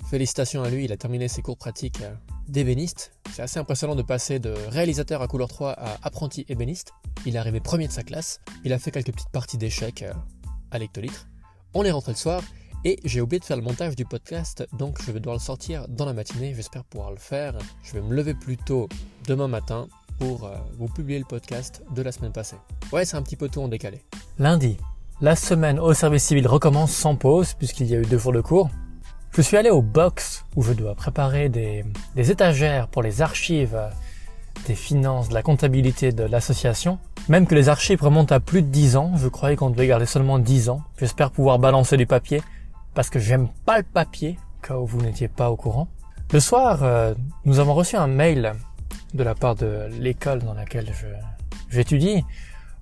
Félicitations 0.08 0.62
à 0.62 0.70
lui, 0.70 0.84
il 0.84 0.92
a 0.92 0.96
terminé 0.96 1.28
ses 1.28 1.42
cours 1.42 1.58
pratiques 1.58 2.02
d'ébéniste. 2.48 3.12
C'est 3.30 3.42
assez 3.42 3.58
impressionnant 3.58 3.94
de 3.94 4.02
passer 4.02 4.38
de 4.38 4.54
réalisateur 4.68 5.20
à 5.20 5.28
couleur 5.28 5.48
3 5.48 5.72
à 5.72 5.98
apprenti 6.02 6.46
ébéniste. 6.48 6.92
Il 7.26 7.36
est 7.36 7.38
arrivé 7.38 7.60
premier 7.60 7.88
de 7.88 7.92
sa 7.92 8.02
classe. 8.02 8.40
Il 8.64 8.72
a 8.72 8.78
fait 8.78 8.90
quelques 8.90 9.12
petites 9.12 9.30
parties 9.30 9.58
d'échecs 9.58 10.04
à 10.70 10.78
l'hectolitre. 10.78 11.28
On 11.74 11.84
est 11.84 11.90
rentré 11.90 12.12
le 12.12 12.18
soir 12.18 12.42
et 12.84 12.98
j'ai 13.04 13.20
oublié 13.20 13.38
de 13.38 13.44
faire 13.44 13.56
le 13.56 13.62
montage 13.62 13.94
du 13.94 14.04
podcast, 14.04 14.66
donc 14.72 15.00
je 15.02 15.12
vais 15.12 15.20
devoir 15.20 15.36
le 15.36 15.40
sortir 15.40 15.86
dans 15.88 16.04
la 16.04 16.12
matinée. 16.12 16.52
J'espère 16.54 16.82
pouvoir 16.84 17.12
le 17.12 17.16
faire. 17.16 17.54
Je 17.84 17.92
vais 17.92 18.00
me 18.00 18.14
lever 18.14 18.34
plus 18.34 18.56
tôt 18.56 18.88
demain 19.28 19.46
matin 19.46 19.86
pour 20.18 20.44
euh, 20.46 20.56
vous 20.78 20.88
publier 20.88 21.18
le 21.18 21.24
podcast 21.24 21.82
de 21.94 22.02
la 22.02 22.10
semaine 22.10 22.32
passée. 22.32 22.56
Ouais, 22.92 23.04
c'est 23.04 23.16
un 23.16 23.22
petit 23.22 23.36
peu 23.36 23.48
tôt 23.48 23.62
en 23.62 23.68
décalé. 23.68 24.02
Lundi, 24.38 24.78
la 25.20 25.36
semaine 25.36 25.78
au 25.78 25.94
service 25.94 26.24
civil 26.24 26.46
recommence 26.48 26.92
sans 26.92 27.14
pause 27.14 27.54
puisqu'il 27.54 27.86
y 27.86 27.94
a 27.94 27.98
eu 27.98 28.04
deux 28.04 28.18
jours 28.18 28.32
de 28.32 28.40
cours. 28.40 28.68
Je 29.34 29.42
suis 29.42 29.56
allé 29.56 29.70
au 29.70 29.80
box 29.80 30.44
où 30.56 30.62
je 30.62 30.72
dois 30.72 30.94
préparer 30.94 31.48
des, 31.48 31.84
étagères 32.16 32.88
pour 32.88 33.02
les 33.02 33.22
archives 33.22 33.78
des 34.66 34.74
finances, 34.74 35.28
de 35.28 35.34
la 35.34 35.42
comptabilité 35.42 36.12
de 36.12 36.24
l'association. 36.24 36.98
Même 37.28 37.46
que 37.46 37.54
les 37.54 37.68
archives 37.68 38.02
remontent 38.02 38.34
à 38.34 38.40
plus 38.40 38.62
de 38.62 38.66
10 38.66 38.96
ans, 38.96 39.12
je 39.16 39.28
croyais 39.28 39.56
qu'on 39.56 39.70
devait 39.70 39.86
garder 39.86 40.06
seulement 40.06 40.38
10 40.38 40.68
ans. 40.68 40.82
J'espère 40.98 41.30
pouvoir 41.30 41.58
balancer 41.58 41.96
du 41.96 42.06
papier 42.06 42.42
parce 42.94 43.10
que 43.10 43.18
j'aime 43.18 43.48
pas 43.64 43.78
le 43.78 43.84
papier, 43.84 44.38
quand 44.60 44.82
vous 44.84 45.00
n'étiez 45.00 45.28
pas 45.28 45.50
au 45.50 45.56
courant. 45.56 45.88
Le 46.32 46.40
soir, 46.40 46.82
euh, 46.82 47.14
nous 47.44 47.58
avons 47.58 47.74
reçu 47.74 47.96
un 47.96 48.06
mail 48.06 48.54
de 49.14 49.22
la 49.22 49.34
part 49.34 49.54
de 49.54 49.88
l'école 50.00 50.40
dans 50.40 50.54
laquelle 50.54 50.90
j'étudie 51.70 52.24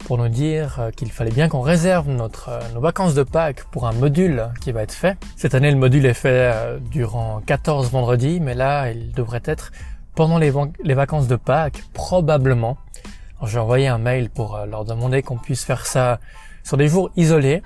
pour 0.07 0.19
nous 0.19 0.29
dire 0.29 0.79
euh, 0.79 0.91
qu'il 0.91 1.11
fallait 1.11 1.33
bien 1.33 1.49
qu'on 1.49 1.61
réserve 1.61 2.09
notre, 2.09 2.49
euh, 2.49 2.61
nos 2.75 2.81
vacances 2.81 3.15
de 3.15 3.23
Pâques 3.23 3.65
pour 3.73 3.87
un 3.87 3.93
module 3.93 4.49
qui 4.61 4.73
va 4.73 4.83
être 4.83 4.93
fait. 4.93 5.19
Cette 5.37 5.55
année, 5.55 5.71
le 5.71 5.77
module 5.77 6.07
est 6.07 6.15
fait 6.15 6.55
durant 6.91 7.41
14 7.45 7.91
vendredis, 7.91 8.41
mais 8.41 8.55
là, 8.55 8.91
il 8.91 9.13
devrait 9.13 9.43
être 9.45 9.73
pendant 10.15 10.39
les 10.39 10.95
vacances 10.95 11.27
de 11.27 11.37
Pâques, 11.37 11.83
probablement. 11.93 12.77
J'ai 13.45 13.59
envoyé 13.59 13.89
un 13.89 13.99
mail 13.99 14.29
pour 14.31 14.59
leur 14.67 14.85
demander 14.85 15.23
qu'on 15.23 15.39
puisse 15.39 15.65
faire 15.65 15.87
ça 15.87 16.21
sur 16.63 16.77
des 16.77 16.89
jours 16.89 17.11
isolés, 17.17 17.63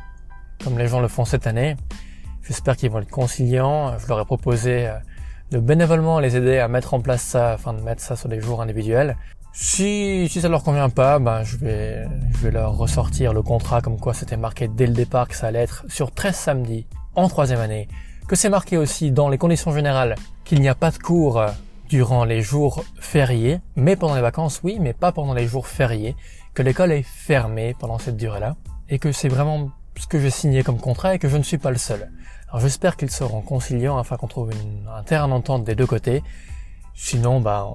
comme 0.63 0.79
les 0.79 0.87
gens 0.87 1.01
le 1.01 1.09
font 1.09 1.25
cette 1.25 1.47
année. 1.47 1.77
J'espère 2.47 2.77
qu'ils 2.77 2.91
vont 2.91 3.01
être 3.01 3.11
conciliants. 3.11 3.99
Je 3.99 4.07
leur 4.07 4.21
ai 4.21 4.25
proposé 4.25 4.91
de 5.51 5.59
bénévolement 5.59 6.21
les 6.21 6.37
aider 6.37 6.59
à 6.59 6.69
mettre 6.69 6.95
en 6.95 7.01
place 7.01 7.23
ça, 7.23 7.53
afin 7.53 7.73
de 7.73 7.81
mettre 7.81 8.03
ça 8.03 8.17
sur 8.17 8.29
des 8.29 8.41
jours 8.41 8.61
individuels. 8.61 9.17
Si, 9.53 10.29
si 10.29 10.41
ça 10.41 10.49
leur 10.49 10.65
convient 10.65 10.91
pas, 10.91 11.21
ben 11.21 11.45
je 11.45 11.57
vais, 11.57 12.09
je 12.33 12.39
vais 12.39 12.51
leur 12.51 12.77
ressortir 12.77 13.33
le 13.33 13.41
contrat 13.41 13.81
comme 13.81 14.01
quoi 14.01 14.13
c'était 14.13 14.37
marqué 14.37 14.67
dès 14.67 14.87
le 14.87 14.93
départ 14.93 15.29
que 15.29 15.37
ça 15.37 15.47
allait 15.47 15.61
être 15.61 15.85
sur 15.89 16.11
13 16.11 16.35
samedis 16.35 16.87
en 17.15 17.29
troisième 17.29 17.61
année, 17.61 17.87
que 18.27 18.35
c'est 18.35 18.49
marqué 18.49 18.77
aussi 18.77 19.13
dans 19.13 19.29
les 19.29 19.39
conditions 19.39 19.73
générales 19.73 20.17
qu'il 20.45 20.61
n'y 20.61 20.69
a 20.69 20.75
pas 20.75 20.91
de 20.91 20.99
cours 20.99 21.41
durant 21.89 22.25
les 22.25 22.43
jours 22.43 22.85
fériés, 22.99 23.61
mais 23.77 23.95
pendant 23.95 24.17
les 24.17 24.23
vacances 24.23 24.61
oui, 24.65 24.79
mais 24.81 24.93
pas 24.93 25.13
pendant 25.13 25.35
les 25.35 25.47
jours 25.47 25.69
fériés, 25.69 26.17
que 26.53 26.63
l'école 26.63 26.91
est 26.91 27.05
fermée 27.05 27.77
pendant 27.79 27.99
cette 27.99 28.17
durée-là, 28.17 28.57
et 28.89 28.99
que 28.99 29.13
c'est 29.13 29.29
vraiment 29.29 29.71
ce 29.97 30.09
que 30.09 30.19
j'ai 30.19 30.31
signé 30.31 30.65
comme 30.65 30.79
contrat 30.79 31.15
et 31.15 31.21
que 31.21 31.29
je 31.29 31.37
ne 31.37 31.45
suis 31.45 31.59
pas 31.59 31.71
le 31.71 31.79
seul. 31.79 32.11
J'espère 32.59 32.97
qu'ils 32.97 33.11
seront 33.11 33.41
conciliants 33.41 33.99
afin 33.99 34.17
qu'on 34.17 34.29
trouve 34.29 34.53
une, 34.53 34.89
un 34.89 35.03
terrain 35.03 35.29
d'entente 35.29 35.65
des 35.65 35.75
deux 35.75 35.87
côtés. 35.87 36.23
Sinon, 36.95 37.41
bah, 37.41 37.67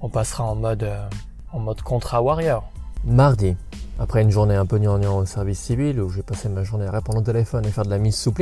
on 0.00 0.08
passera 0.08 0.44
en 0.44 0.54
mode, 0.54 0.84
euh, 0.84 1.08
en 1.52 1.58
mode 1.58 1.82
contrat 1.82 2.22
warrior. 2.22 2.70
Mardi, 3.04 3.54
après 3.98 4.22
une 4.22 4.30
journée 4.30 4.54
un 4.54 4.64
peu 4.64 4.78
gnangnan 4.78 5.18
au 5.18 5.26
service 5.26 5.60
civil 5.60 6.00
où 6.00 6.08
j'ai 6.08 6.22
passé 6.22 6.48
ma 6.48 6.64
journée 6.64 6.86
à 6.86 6.90
répondre 6.90 7.18
au 7.18 7.22
téléphone 7.22 7.66
et 7.66 7.70
faire 7.70 7.84
de 7.84 7.90
la 7.90 7.98
mise 7.98 8.16
sous 8.16 8.32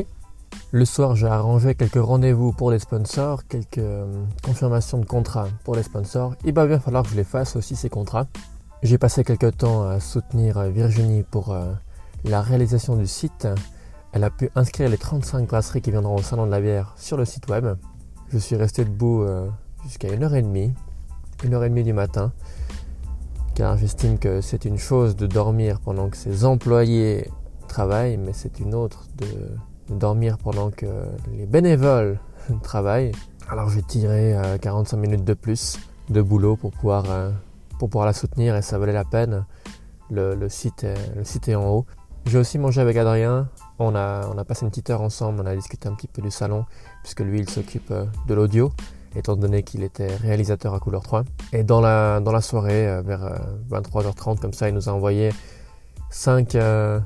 le 0.73 0.85
soir 0.85 1.15
j'ai 1.17 1.27
arrangé 1.27 1.75
quelques 1.75 2.03
rendez-vous 2.03 2.53
pour 2.53 2.71
les 2.71 2.79
sponsors, 2.79 3.47
quelques 3.47 3.79
euh, 3.79 4.25
confirmations 4.43 4.99
de 4.99 5.05
contrats 5.05 5.49
pour 5.65 5.75
les 5.75 5.83
sponsors. 5.83 6.35
Il 6.45 6.55
va 6.55 6.67
bien 6.67 6.79
falloir 6.79 7.03
que 7.03 7.11
je 7.11 7.17
les 7.17 7.25
fasse 7.25 7.57
aussi 7.57 7.77
ces 7.77 7.89
contrats. 7.89 8.27
J'ai 8.83 8.99
passé 8.99 9.25
quelques 9.25 9.59
temps 9.59 9.89
à 9.89 9.99
soutenir 10.01 10.59
euh, 10.59 10.71
Virginie 10.71 11.25
pour 11.25 11.57
la 12.25 12.43
réalisation 12.43 12.97
du 12.97 13.07
site. 13.07 13.49
Elle 14.13 14.25
a 14.25 14.31
pu 14.31 14.51
inscrire 14.55 14.89
les 14.89 14.99
35 14.99 15.47
brasseries 15.47 15.83
qui 15.83 15.91
viendront 15.91 16.17
au 16.17 16.23
salon 16.23 16.47
de 16.47 16.51
la 16.51 16.61
bière 16.61 16.95
sur 16.97 17.17
le 17.17 17.25
site 17.25 17.49
web. 17.49 17.77
Je 18.29 18.39
suis 18.39 18.57
resté 18.57 18.85
debout 18.85 19.27
jusqu'à 19.85 20.13
une 20.13 20.23
heure 20.25 20.35
et 20.35 20.43
demie 20.43 20.75
du 21.85 21.93
matin, 21.93 22.33
car 23.55 23.77
j'estime 23.77 24.19
que 24.19 24.41
c'est 24.41 24.65
une 24.65 24.79
chose 24.79 25.17
de 25.17 25.27
dormir 25.27 25.81
pendant 25.81 26.09
que 26.09 26.17
ses 26.17 26.45
employés 26.45 27.31
travaillent, 27.69 28.17
mais 28.17 28.33
c'est 28.33 28.61
une 28.61 28.75
autre 28.75 29.07
de, 29.17 29.27
dormir 29.95 30.39
pendant 30.39 30.71
que 30.71 30.87
les 31.33 31.47
bénévoles 31.47 32.19
travaillent. 32.63 33.13
Alors 33.49 33.71
j'ai 33.71 33.83
tiré 33.83 34.37
45 34.61 34.97
euh, 34.97 35.01
minutes 35.01 35.25
de 35.25 35.35
plus 35.35 35.79
de 36.09 36.23
boulot 36.23 36.57
pour 36.57 36.71
pouvoir, 36.71 37.05
euh, 37.09 37.31
pour 37.79 37.89
pouvoir 37.91 38.07
la 38.07 38.13
soutenir 38.13 38.55
et 38.57 38.63
ça 38.63 38.79
valait 38.79 38.93
la 38.93 39.05
peine. 39.05 39.45
Le, 40.11 40.35
le 40.35 40.49
site 40.49 40.85
est 40.85 41.55
en 41.55 41.69
haut. 41.69 41.87
J'ai 42.27 42.39
aussi 42.39 42.59
mangé 42.59 42.81
avec 42.81 42.97
Adrien. 42.97 43.49
On 43.79 43.95
a, 43.95 44.29
on 44.29 44.39
a 44.39 44.45
passé 44.45 44.65
une 44.65 44.71
petite 44.71 44.91
heure 44.91 45.01
ensemble, 45.01 45.41
on 45.43 45.47
a 45.47 45.57
discuté 45.57 45.89
un 45.89 45.95
petit 45.95 46.09
peu 46.09 46.23
du 46.23 46.31
salon, 46.31 46.67
puisque 47.03 47.21
lui 47.21 47.41
il 47.41 47.49
s'occupe 47.49 47.91
euh, 47.91 48.05
de 48.29 48.35
l'audio 48.35 48.73
étant 49.17 49.37
donné 49.37 49.63
qu'il 49.63 49.83
était 49.83 50.15
réalisateur 50.17 50.75
à 50.75 50.81
couleur 50.81 51.03
3. 51.03 51.25
Et 51.53 51.65
dans 51.65 51.81
la, 51.81 52.21
dans 52.21 52.33
la 52.33 52.41
soirée, 52.41 52.89
euh, 52.89 53.03
vers 53.03 53.41
23h30, 53.71 54.31
euh, 54.31 54.41
comme 54.41 54.53
ça, 54.53 54.69
il 54.69 54.75
nous 54.75 54.89
a 54.89 54.93
envoyé 54.93 55.31
5, 56.11 56.53
5 56.53 56.57
euh, 56.57 57.01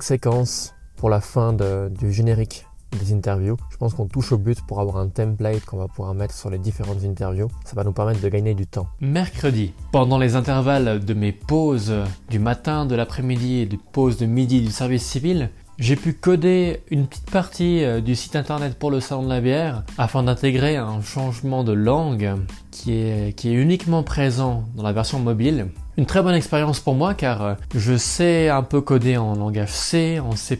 séquences 0.00 0.74
pour 0.96 1.10
la 1.10 1.20
fin 1.20 1.52
du 1.52 2.12
générique 2.12 2.66
des 2.98 3.12
interviews. 3.12 3.56
Je 3.70 3.76
pense 3.76 3.94
qu'on 3.94 4.06
touche 4.06 4.32
au 4.32 4.38
but 4.38 4.60
pour 4.66 4.80
avoir 4.80 4.98
un 4.98 5.08
template 5.08 5.64
qu'on 5.64 5.78
va 5.78 5.88
pouvoir 5.88 6.14
mettre 6.14 6.34
sur 6.34 6.50
les 6.50 6.58
différentes 6.58 7.04
interviews. 7.04 7.48
Ça 7.64 7.74
va 7.76 7.84
nous 7.84 7.92
permettre 7.92 8.20
de 8.20 8.28
gagner 8.28 8.54
du 8.54 8.66
temps. 8.66 8.86
Mercredi, 9.00 9.72
pendant 9.92 10.18
les 10.18 10.36
intervalles 10.36 11.04
de 11.04 11.14
mes 11.14 11.32
pauses 11.32 11.94
du 12.28 12.38
matin, 12.38 12.86
de 12.86 12.94
l'après-midi 12.94 13.60
et 13.60 13.66
des 13.66 13.78
pauses 13.92 14.16
de 14.16 14.26
midi 14.26 14.60
du 14.60 14.70
service 14.70 15.04
civil, 15.04 15.50
j'ai 15.80 15.96
pu 15.96 16.12
coder 16.12 16.82
une 16.90 17.06
petite 17.06 17.30
partie 17.30 17.82
euh, 17.84 18.02
du 18.02 18.14
site 18.14 18.36
internet 18.36 18.78
pour 18.78 18.90
le 18.90 19.00
salon 19.00 19.22
de 19.22 19.30
la 19.30 19.40
bière 19.40 19.84
afin 19.96 20.22
d'intégrer 20.22 20.76
un 20.76 21.00
changement 21.00 21.64
de 21.64 21.72
langue 21.72 22.34
qui 22.70 22.92
est, 22.92 23.34
qui 23.34 23.48
est 23.48 23.54
uniquement 23.54 24.02
présent 24.02 24.64
dans 24.76 24.82
la 24.82 24.92
version 24.92 25.18
mobile. 25.20 25.68
Une 25.98 26.06
très 26.06 26.22
bonne 26.22 26.34
expérience 26.34 26.78
pour 26.78 26.94
moi 26.94 27.14
car 27.14 27.42
euh, 27.42 27.54
je 27.74 27.96
sais 27.96 28.48
un 28.48 28.62
peu 28.62 28.80
coder 28.80 29.16
en 29.16 29.34
langage 29.34 29.72
C, 29.72 30.20
en 30.20 30.36
C++, 30.36 30.58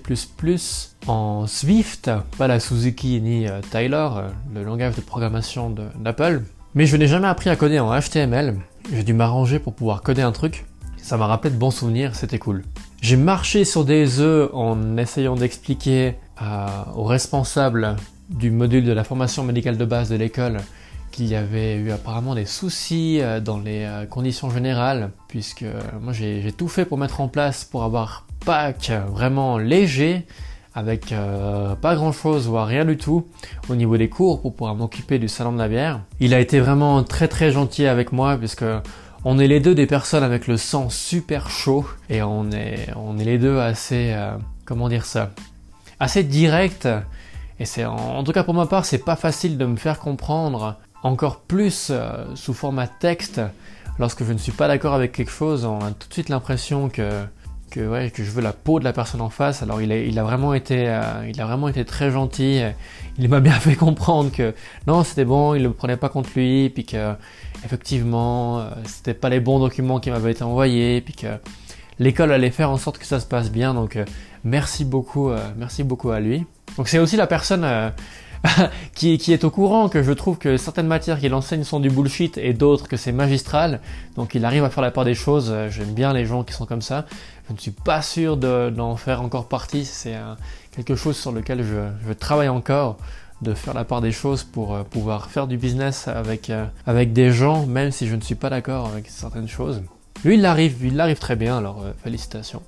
en 1.06 1.46
Swift, 1.46 2.10
pas 2.36 2.48
la 2.48 2.58
Suzuki 2.58 3.20
ni 3.20 3.46
euh, 3.46 3.60
Tyler, 3.70 4.08
le 4.52 4.64
langage 4.64 4.96
de 4.96 5.00
programmation 5.00 5.74
d'Apple. 5.98 6.42
Mais 6.74 6.86
je 6.86 6.96
n'ai 6.96 7.06
jamais 7.06 7.28
appris 7.28 7.48
à 7.48 7.56
coder 7.56 7.78
en 7.78 7.98
HTML. 7.98 8.56
J'ai 8.92 9.04
dû 9.04 9.14
m'arranger 9.14 9.60
pour 9.60 9.72
pouvoir 9.74 10.02
coder 10.02 10.22
un 10.22 10.32
truc. 10.32 10.66
Ça 10.96 11.16
m'a 11.16 11.26
rappelé 11.26 11.54
de 11.54 11.58
bons 11.58 11.70
souvenirs, 11.70 12.14
c'était 12.16 12.38
cool. 12.38 12.64
J'ai 13.00 13.16
marché 13.16 13.64
sur 13.64 13.84
des 13.84 14.20
œufs 14.20 14.50
en 14.52 14.96
essayant 14.96 15.36
d'expliquer 15.36 16.16
aux 16.94 17.04
responsables 17.04 17.96
du 18.28 18.50
module 18.50 18.84
de 18.84 18.92
la 18.92 19.04
formation 19.04 19.42
médicale 19.42 19.76
de 19.76 19.84
base 19.84 20.08
de 20.08 20.16
l'école 20.16 20.58
qu'il 21.10 21.26
y 21.26 21.34
avait 21.34 21.76
eu 21.76 21.90
apparemment 21.90 22.34
des 22.34 22.46
soucis 22.46 23.18
euh, 23.20 23.40
dans 23.40 23.58
les 23.58 23.84
euh, 23.84 24.06
conditions 24.06 24.50
générales, 24.50 25.10
puisque 25.28 25.62
euh, 25.62 25.80
moi 26.00 26.12
j'ai 26.12 26.52
tout 26.52 26.68
fait 26.68 26.84
pour 26.84 26.98
mettre 26.98 27.20
en 27.20 27.28
place 27.28 27.64
pour 27.64 27.84
avoir 27.84 28.26
Pâques 28.44 28.92
vraiment 29.08 29.58
léger, 29.58 30.24
avec 30.74 31.12
pas 31.82 31.94
grand 31.94 32.12
chose, 32.12 32.48
voire 32.48 32.66
rien 32.66 32.86
du 32.86 32.96
tout, 32.96 33.26
au 33.68 33.74
niveau 33.74 33.98
des 33.98 34.08
cours 34.08 34.40
pour 34.40 34.54
pouvoir 34.54 34.74
m'occuper 34.74 35.18
du 35.18 35.28
salon 35.28 35.52
de 35.52 35.58
la 35.58 35.68
bière. 35.68 36.00
Il 36.20 36.32
a 36.32 36.40
été 36.40 36.58
vraiment 36.58 37.02
très 37.02 37.28
très 37.28 37.50
gentil 37.50 37.86
avec 37.86 38.12
moi, 38.12 38.38
puisque 38.38 38.64
on 39.24 39.38
est 39.38 39.46
les 39.46 39.60
deux 39.60 39.74
des 39.74 39.86
personnes 39.86 40.22
avec 40.22 40.46
le 40.46 40.56
sang 40.56 40.88
super 40.88 41.50
chaud 41.50 41.84
et 42.08 42.22
on 42.22 42.50
est, 42.50 42.88
on 42.96 43.18
est 43.18 43.24
les 43.24 43.36
deux 43.36 43.58
assez, 43.58 44.16
comment 44.64 44.88
dire 44.88 45.04
ça, 45.04 45.32
assez 45.98 46.22
direct. 46.22 46.88
Et 47.58 47.66
c'est, 47.66 47.84
en, 47.84 48.24
tout 48.24 48.32
cas 48.32 48.42
pour 48.42 48.54
ma 48.54 48.64
part, 48.64 48.86
c'est 48.86 49.04
pas 49.04 49.16
facile 49.16 49.58
de 49.58 49.66
me 49.66 49.76
faire 49.76 49.98
comprendre 49.98 50.78
encore 51.02 51.40
plus 51.40 51.88
euh, 51.90 52.24
sous 52.34 52.54
format 52.54 52.86
texte 52.86 53.40
lorsque 53.98 54.24
je 54.24 54.32
ne 54.32 54.38
suis 54.38 54.52
pas 54.52 54.68
d'accord 54.68 54.94
avec 54.94 55.12
quelque 55.12 55.30
chose. 55.30 55.64
On 55.64 55.80
a 55.80 55.90
tout 55.92 56.08
de 56.08 56.12
suite 56.12 56.28
l'impression 56.28 56.88
que 56.88 57.24
que, 57.70 57.88
ouais, 57.88 58.10
que 58.10 58.22
je 58.22 58.30
veux 58.30 58.42
la 58.42 58.52
peau 58.52 58.78
de 58.78 58.84
la 58.84 58.92
personne 58.92 59.22
en 59.22 59.30
face. 59.30 59.62
Alors 59.62 59.80
il 59.80 59.90
a, 59.92 59.96
il 59.96 60.18
a 60.18 60.24
vraiment 60.24 60.52
été, 60.52 60.88
euh, 60.88 61.00
il 61.28 61.40
a 61.40 61.46
vraiment 61.46 61.68
été 61.68 61.84
très 61.84 62.10
gentil. 62.10 62.60
Il 63.16 63.28
m'a 63.28 63.40
bien 63.40 63.52
fait 63.60 63.76
comprendre 63.76 64.30
que 64.30 64.54
non, 64.86 65.04
c'était 65.04 65.24
bon, 65.24 65.54
il 65.54 65.62
ne 65.62 65.68
prenait 65.68 65.96
pas 65.96 66.10
contre 66.10 66.30
lui, 66.34 66.68
puis 66.68 66.84
que 66.84 67.14
effectivement, 67.64 68.60
euh, 68.60 68.70
c'était 68.84 69.14
pas 69.14 69.30
les 69.30 69.40
bons 69.40 69.60
documents 69.60 70.00
qui 70.00 70.10
m'avaient 70.10 70.32
été 70.32 70.42
envoyés, 70.42 71.00
puis 71.00 71.14
que 71.14 71.28
l'école 71.98 72.32
allait 72.32 72.50
faire 72.50 72.70
en 72.70 72.76
sorte 72.76 72.98
que 72.98 73.06
ça 73.06 73.20
se 73.20 73.26
passe 73.26 73.50
bien. 73.50 73.72
Donc 73.72 73.96
euh, 73.96 74.04
merci 74.44 74.84
beaucoup, 74.84 75.30
merci 75.56 75.84
beaucoup 75.84 76.10
à 76.10 76.20
lui. 76.20 76.44
Donc 76.76 76.88
c'est 76.88 76.98
aussi 76.98 77.16
la 77.16 77.26
personne 77.26 77.64
qui, 78.94 79.14
est 79.14 79.44
au 79.44 79.50
courant 79.50 79.88
que 79.88 80.02
je 80.02 80.12
trouve 80.12 80.38
que 80.38 80.56
certaines 80.56 80.86
matières 80.86 81.18
qu'il 81.18 81.34
enseigne 81.34 81.64
sont 81.64 81.80
du 81.80 81.90
bullshit 81.90 82.38
et 82.38 82.52
d'autres 82.52 82.88
que 82.88 82.96
c'est 82.96 83.12
magistral. 83.12 83.80
Donc 84.16 84.34
il 84.34 84.44
arrive 84.44 84.64
à 84.64 84.70
faire 84.70 84.82
la 84.82 84.90
part 84.90 85.04
des 85.04 85.14
choses. 85.14 85.54
J'aime 85.68 85.92
bien 85.92 86.12
les 86.12 86.24
gens 86.24 86.42
qui 86.42 86.54
sont 86.54 86.66
comme 86.66 86.82
ça. 86.82 87.06
Je 87.48 87.52
ne 87.52 87.58
suis 87.58 87.70
pas 87.70 88.00
sûr 88.00 88.36
d'en 88.36 88.96
faire 88.96 89.20
encore 89.22 89.48
partie. 89.48 89.84
C'est 89.84 90.16
quelque 90.74 90.94
chose 90.94 91.16
sur 91.16 91.32
lequel 91.32 91.64
je, 91.64 92.12
travaille 92.12 92.48
encore 92.48 92.96
de 93.42 93.54
faire 93.54 93.74
la 93.74 93.84
part 93.84 94.00
des 94.00 94.12
choses 94.12 94.44
pour 94.44 94.74
euh, 94.74 94.82
pouvoir 94.82 95.30
faire 95.30 95.46
du 95.46 95.56
business 95.56 96.08
avec, 96.08 96.50
euh, 96.50 96.66
avec 96.86 97.14
des 97.14 97.32
gens, 97.32 97.64
même 97.64 97.90
si 97.90 98.06
je 98.06 98.14
ne 98.14 98.20
suis 98.20 98.34
pas 98.34 98.50
d'accord 98.50 98.88
avec 98.88 99.08
certaines 99.08 99.48
choses. 99.48 99.82
Lui, 100.24 100.34
il 100.34 100.44
arrive, 100.44 100.84
il 100.84 101.00
arrive 101.00 101.18
très 101.18 101.36
bien, 101.36 101.56
alors 101.56 101.82
euh, 101.82 101.92
félicitations. 102.04 102.62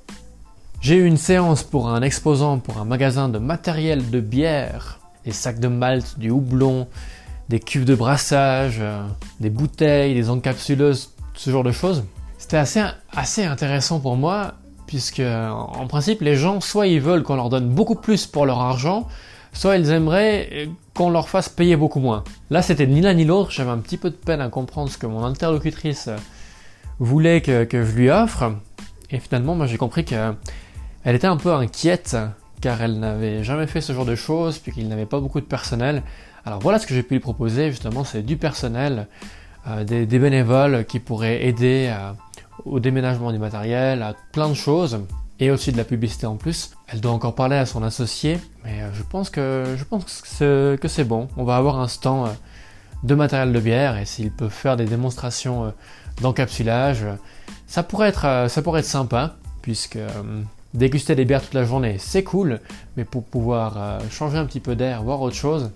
J'ai 0.80 0.96
eu 0.96 1.04
une 1.04 1.18
séance 1.18 1.62
pour 1.62 1.90
un 1.90 2.00
exposant 2.00 2.58
pour 2.58 2.78
un 2.78 2.86
magasin 2.86 3.28
de 3.28 3.38
matériel 3.38 4.08
de 4.10 4.20
bière 4.20 5.01
des 5.24 5.32
sacs 5.32 5.60
de 5.60 5.68
malt, 5.68 6.18
du 6.18 6.30
houblon, 6.30 6.88
des 7.48 7.60
cuves 7.60 7.84
de 7.84 7.94
brassage, 7.94 8.78
euh, 8.80 9.06
des 9.40 9.50
bouteilles, 9.50 10.14
des 10.14 10.30
encapsuleuses, 10.30 11.12
ce 11.34 11.50
genre 11.50 11.64
de 11.64 11.72
choses. 11.72 12.04
C'était 12.38 12.56
assez, 12.56 12.82
assez 13.12 13.44
intéressant 13.44 14.00
pour 14.00 14.16
moi, 14.16 14.54
puisque 14.86 15.20
en 15.20 15.86
principe, 15.86 16.20
les 16.20 16.36
gens, 16.36 16.60
soit 16.60 16.86
ils 16.86 17.00
veulent 17.00 17.22
qu'on 17.22 17.36
leur 17.36 17.48
donne 17.48 17.68
beaucoup 17.68 17.94
plus 17.94 18.26
pour 18.26 18.46
leur 18.46 18.60
argent, 18.60 19.06
soit 19.52 19.76
ils 19.76 19.90
aimeraient 19.90 20.68
qu'on 20.94 21.10
leur 21.10 21.28
fasse 21.28 21.48
payer 21.48 21.76
beaucoup 21.76 22.00
moins. 22.00 22.24
Là, 22.50 22.62
c'était 22.62 22.86
ni 22.86 23.00
l'un 23.00 23.14
ni 23.14 23.24
l'autre, 23.24 23.50
j'avais 23.50 23.70
un 23.70 23.78
petit 23.78 23.96
peu 23.96 24.10
de 24.10 24.16
peine 24.16 24.40
à 24.40 24.48
comprendre 24.48 24.90
ce 24.90 24.98
que 24.98 25.06
mon 25.06 25.24
interlocutrice 25.24 26.10
voulait 26.98 27.40
que, 27.40 27.64
que 27.64 27.84
je 27.84 27.92
lui 27.92 28.10
offre, 28.10 28.52
et 29.10 29.18
finalement, 29.18 29.54
moi 29.54 29.66
j'ai 29.66 29.76
compris 29.76 30.04
qu'elle 30.04 30.34
était 31.04 31.26
un 31.26 31.36
peu 31.36 31.52
inquiète 31.52 32.16
car 32.62 32.80
elle 32.80 33.00
n'avait 33.00 33.44
jamais 33.44 33.66
fait 33.66 33.82
ce 33.82 33.92
genre 33.92 34.06
de 34.06 34.14
choses, 34.14 34.58
puis 34.58 34.72
qu'il 34.72 34.88
n'avait 34.88 35.04
pas 35.04 35.20
beaucoup 35.20 35.40
de 35.40 35.46
personnel. 35.46 36.02
Alors 36.46 36.60
voilà 36.60 36.78
ce 36.78 36.86
que 36.86 36.94
j'ai 36.94 37.02
pu 37.02 37.14
lui 37.14 37.20
proposer, 37.20 37.70
justement, 37.70 38.04
c'est 38.04 38.22
du 38.22 38.36
personnel, 38.36 39.08
euh, 39.66 39.84
des, 39.84 40.18
bénévoles 40.18 40.86
qui 40.86 41.00
pourraient 41.00 41.44
aider 41.44 41.94
au 42.64 42.80
déménagement 42.80 43.32
du 43.32 43.38
matériel, 43.38 44.02
à 44.02 44.14
plein 44.32 44.48
de 44.48 44.54
choses, 44.54 45.00
et 45.40 45.50
aussi 45.50 45.72
de 45.72 45.76
la 45.76 45.84
publicité 45.84 46.24
en 46.26 46.36
plus. 46.36 46.70
Elle 46.86 47.00
doit 47.00 47.10
encore 47.10 47.34
parler 47.34 47.56
à 47.56 47.66
son 47.66 47.82
associé, 47.82 48.38
mais 48.64 48.80
euh, 48.80 48.92
je 48.94 49.02
pense 49.02 49.28
que 49.28 49.74
je 49.76 49.84
pense 49.84 50.22
que 50.38 50.88
c'est 50.88 51.04
bon. 51.04 51.28
On 51.36 51.42
va 51.42 51.56
avoir 51.56 51.80
un 51.80 51.88
stand 51.88 52.28
euh, 52.28 52.32
de 53.02 53.14
matériel 53.16 53.52
de 53.52 53.58
bière, 53.58 53.98
et 53.98 54.04
s'il 54.04 54.30
peut 54.30 54.48
faire 54.48 54.76
des 54.76 54.84
démonstrations 54.84 55.74
d'encapsulage, 56.20 57.04
ça 57.66 57.82
pourrait 57.82 58.08
être 58.08 58.46
ça 58.48 58.62
pourrait 58.62 58.80
être 58.80 58.86
sympa, 58.86 59.34
puisque 59.62 59.98
Déguster 60.74 61.14
des 61.14 61.26
bières 61.26 61.42
toute 61.42 61.52
la 61.52 61.64
journée, 61.64 61.96
c'est 61.98 62.24
cool, 62.24 62.60
mais 62.96 63.04
pour 63.04 63.24
pouvoir 63.24 63.74
euh, 63.76 63.98
changer 64.10 64.38
un 64.38 64.46
petit 64.46 64.60
peu 64.60 64.74
d'air, 64.74 65.02
voir 65.02 65.20
autre 65.20 65.36
chose, 65.36 65.70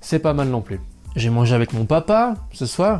c'est 0.00 0.18
pas 0.18 0.32
mal 0.32 0.48
non 0.48 0.60
plus. 0.60 0.80
J'ai 1.14 1.30
mangé 1.30 1.54
avec 1.54 1.72
mon 1.72 1.86
papa 1.86 2.34
ce 2.52 2.66
soir 2.66 2.98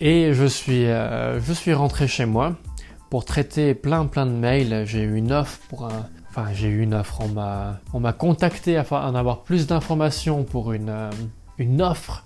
et 0.00 0.32
je 0.32 0.46
suis, 0.46 0.86
euh, 0.86 1.40
je 1.40 1.52
suis 1.52 1.74
rentré 1.74 2.08
chez 2.08 2.24
moi 2.24 2.56
pour 3.10 3.26
traiter 3.26 3.74
plein 3.74 4.06
plein 4.06 4.24
de 4.24 4.32
mails. 4.32 4.84
J'ai 4.86 5.02
eu 5.02 5.16
une 5.16 5.32
offre 5.32 5.58
pour 5.68 5.84
un, 5.84 6.06
enfin 6.30 6.46
j'ai 6.54 6.68
eu 6.68 6.82
une 6.82 6.94
offre, 6.94 7.20
on 7.20 7.28
m'a, 7.28 7.80
on 7.92 8.00
m'a 8.00 8.14
contacté 8.14 8.78
afin 8.78 9.00
d'en 9.00 9.18
avoir 9.18 9.42
plus 9.42 9.66
d'informations 9.66 10.42
pour 10.44 10.72
une, 10.72 10.88
euh, 10.88 11.10
une 11.58 11.82
offre 11.82 12.24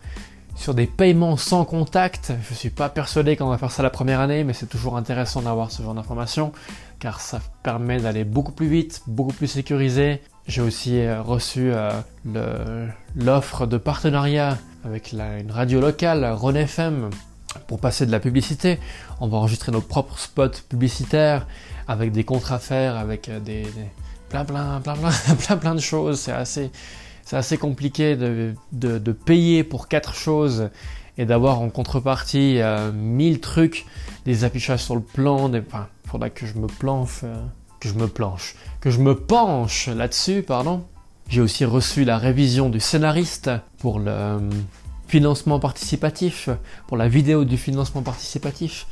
sur 0.55 0.75
des 0.75 0.87
paiements 0.87 1.37
sans 1.37 1.65
contact. 1.65 2.33
Je 2.49 2.55
suis 2.55 2.71
pas 2.71 2.89
persuadé 2.89 3.37
qu'on 3.37 3.49
va 3.49 3.59
faire 3.59 3.73
ça 3.73 3.83
la 3.83 3.91
première 3.91 4.21
année, 4.21 4.45
mais 4.45 4.53
c'est 4.53 4.67
toujours 4.67 4.97
intéressant 4.97 5.43
d'avoir 5.43 5.71
ce 5.71 5.83
genre 5.83 5.95
d'informations 5.95 6.53
car 7.03 7.21
ça 7.21 7.41
permet 7.65 7.99
d'aller 7.99 8.23
beaucoup 8.23 8.53
plus 8.53 8.69
vite, 8.69 9.03
beaucoup 9.09 9.33
plus 9.33 9.49
sécurisé. 9.49 10.23
J'ai 10.47 10.63
aussi 10.63 11.01
euh, 11.01 11.21
reçu 11.21 11.73
euh, 11.75 12.87
l'offre 13.17 13.67
de 13.67 13.77
partenariat 13.77 14.57
avec 14.85 15.11
une 15.13 15.51
radio 15.51 15.81
locale, 15.81 16.25
Ron 16.25 16.55
FM, 16.55 17.11
pour 17.67 17.81
passer 17.81 18.07
de 18.07 18.13
la 18.13 18.21
publicité. 18.21 18.79
On 19.21 19.27
va 19.27 19.39
enregistrer 19.39 19.73
nos 19.73 19.81
propres 19.81 20.17
spots 20.17 20.63
publicitaires 20.69 21.49
avec 21.89 22.13
des 22.13 22.23
contrats 22.23 22.55
à 22.55 22.59
faire, 22.61 22.97
avec 22.97 23.29
euh, 23.29 23.41
des, 23.41 23.67
plein, 24.29 24.45
plein, 24.45 24.81
plein, 24.81 24.95
plein, 24.95 25.11
plein, 25.45 25.57
plein 25.57 25.75
de 25.75 25.81
choses. 25.81 26.21
C'est 26.21 26.31
assez, 26.31 26.71
assez 27.33 27.59
compliqué 27.59 28.15
de, 28.15 28.55
de, 28.71 29.13
payer 29.13 29.65
pour 29.65 29.89
quatre 29.89 30.15
choses 30.15 30.71
et 31.19 31.25
d'avoir 31.25 31.61
en 31.61 31.69
contrepartie 31.69 32.61
mille 32.95 33.41
trucs, 33.41 33.87
des 34.25 34.45
affichages 34.45 34.85
sur 34.85 34.95
le 34.95 35.03
plan, 35.03 35.49
des, 35.49 35.63
enfin, 35.67 35.89
faudra 36.13 36.29
que 36.29 36.47
je 36.47 36.59
me 36.59 36.67
planche, 36.67 37.21
euh, 37.25 37.43
que 37.81 37.89
je 37.89 37.95
me 37.95 38.07
planche, 38.07 38.55
que 38.81 38.91
je 38.91 39.01
me 39.01 39.17
penche 39.17 39.89
là-dessus, 39.89 40.43
pardon. 40.43 40.85
J'ai 41.29 41.41
aussi 41.41 41.65
reçu 41.65 42.05
la 42.05 42.19
révision 42.19 42.69
du 42.69 42.81
scénariste 42.81 43.51
pour 43.79 43.99
le 43.99 44.11
euh, 44.11 44.51
financement 45.09 45.59
participatif, 45.59 46.51
pour 46.87 46.99
la 46.99 47.09
vidéo 47.09 47.47
du 47.47 47.57
financement 47.57 48.03
participatif. 48.03 48.87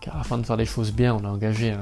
Car 0.00 0.16
afin 0.16 0.38
de 0.38 0.46
faire 0.46 0.56
les 0.56 0.64
choses 0.64 0.92
bien, 0.92 1.14
on 1.14 1.24
a 1.26 1.28
engagé 1.28 1.72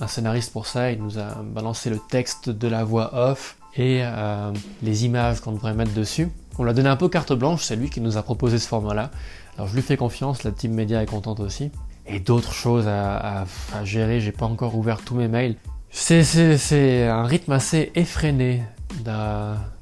un, 0.00 0.06
scénariste 0.08 0.52
pour 0.52 0.66
ça. 0.66 0.90
Il 0.90 1.00
nous 1.00 1.20
a 1.20 1.42
balancé 1.44 1.88
le 1.88 2.00
texte 2.10 2.50
de 2.50 2.66
la 2.66 2.82
voix 2.82 3.14
off 3.14 3.56
et 3.76 4.00
euh, 4.02 4.50
les 4.82 5.04
images 5.04 5.40
qu'on 5.40 5.52
devrait 5.52 5.74
mettre 5.74 5.94
dessus. 5.94 6.28
On 6.58 6.64
l'a 6.64 6.72
donné 6.72 6.88
un 6.88 6.96
peu 6.96 7.08
carte 7.08 7.32
blanche, 7.32 7.62
c'est 7.62 7.76
lui 7.76 7.90
qui 7.90 8.00
nous 8.00 8.16
a 8.16 8.22
proposé 8.24 8.58
ce 8.58 8.66
format-là. 8.66 9.12
Alors 9.56 9.68
je 9.68 9.76
lui 9.76 9.82
fais 9.82 9.96
confiance, 9.96 10.42
la 10.42 10.50
team 10.50 10.74
média 10.74 11.00
est 11.00 11.06
contente 11.06 11.38
aussi 11.38 11.70
et 12.06 12.20
d'autres 12.20 12.52
choses 12.52 12.88
à, 12.88 13.44
à, 13.74 13.84
gérer. 13.84 14.20
J'ai 14.20 14.32
pas 14.32 14.46
encore 14.46 14.76
ouvert 14.76 15.02
tous 15.02 15.14
mes 15.14 15.28
mails. 15.28 15.56
C'est 15.90 17.06
un 17.08 17.24
rythme 17.24 17.52
assez 17.52 17.92
effréné 17.94 18.62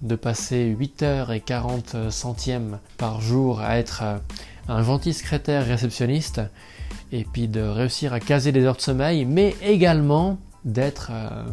de, 0.02 0.14
passer 0.16 0.76
8h40 0.78 2.10
centièmes 2.10 2.78
par 2.98 3.20
jour 3.20 3.60
à 3.60 3.78
être 3.78 4.02
un 4.68 4.82
gentil 4.82 5.12
secrétaire 5.12 5.66
réceptionniste 5.66 6.40
et 7.12 7.24
puis 7.24 7.48
de 7.48 7.60
réussir 7.60 8.12
à 8.12 8.20
caser 8.20 8.52
des 8.52 8.62
heures 8.64 8.76
de 8.76 8.80
sommeil, 8.80 9.24
mais 9.24 9.56
également 9.62 10.38
d'être 10.64 11.10
euh, 11.12 11.44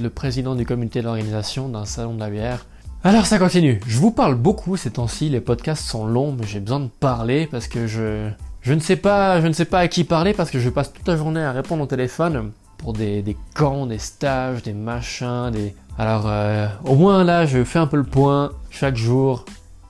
le 0.00 0.10
président 0.10 0.54
du 0.54 0.64
comité 0.64 1.02
d'organisation 1.02 1.68
d'un 1.68 1.84
salon 1.84 2.14
de 2.14 2.20
la 2.20 2.30
bière. 2.30 2.66
Alors 3.04 3.26
ça 3.26 3.38
continue. 3.38 3.80
Je 3.86 3.98
vous 3.98 4.10
parle 4.10 4.34
beaucoup 4.34 4.76
ces 4.76 4.92
temps-ci, 4.92 5.28
les 5.28 5.40
podcasts 5.40 5.84
sont 5.84 6.06
longs, 6.06 6.32
mais 6.38 6.46
j'ai 6.46 6.60
besoin 6.60 6.80
de 6.80 6.88
parler 6.88 7.46
parce 7.46 7.68
que 7.68 7.86
je, 7.86 8.28
je 8.60 8.72
ne 8.74 8.80
sais 8.80 8.96
pas, 8.96 9.40
je 9.40 9.46
ne 9.46 9.52
sais 9.52 9.64
pas 9.64 9.80
à 9.80 9.88
qui 9.88 10.04
parler 10.04 10.34
parce 10.34 10.50
que 10.50 10.58
je 10.58 10.68
passe 10.68 10.92
toute 10.92 11.06
la 11.08 11.16
journée 11.16 11.42
à 11.42 11.52
répondre 11.52 11.82
au 11.82 11.86
téléphone 11.86 12.52
pour 12.76 12.92
des, 12.92 13.22
des 13.22 13.36
camps, 13.54 13.86
des 13.86 13.98
stages, 13.98 14.62
des 14.62 14.72
machins, 14.72 15.50
des. 15.52 15.74
Alors 15.98 16.24
euh, 16.26 16.68
au 16.84 16.94
moins 16.94 17.24
là, 17.24 17.46
je 17.46 17.64
fais 17.64 17.78
un 17.78 17.86
peu 17.86 17.96
le 17.96 18.04
point 18.04 18.52
chaque 18.70 18.96
jour. 18.96 19.44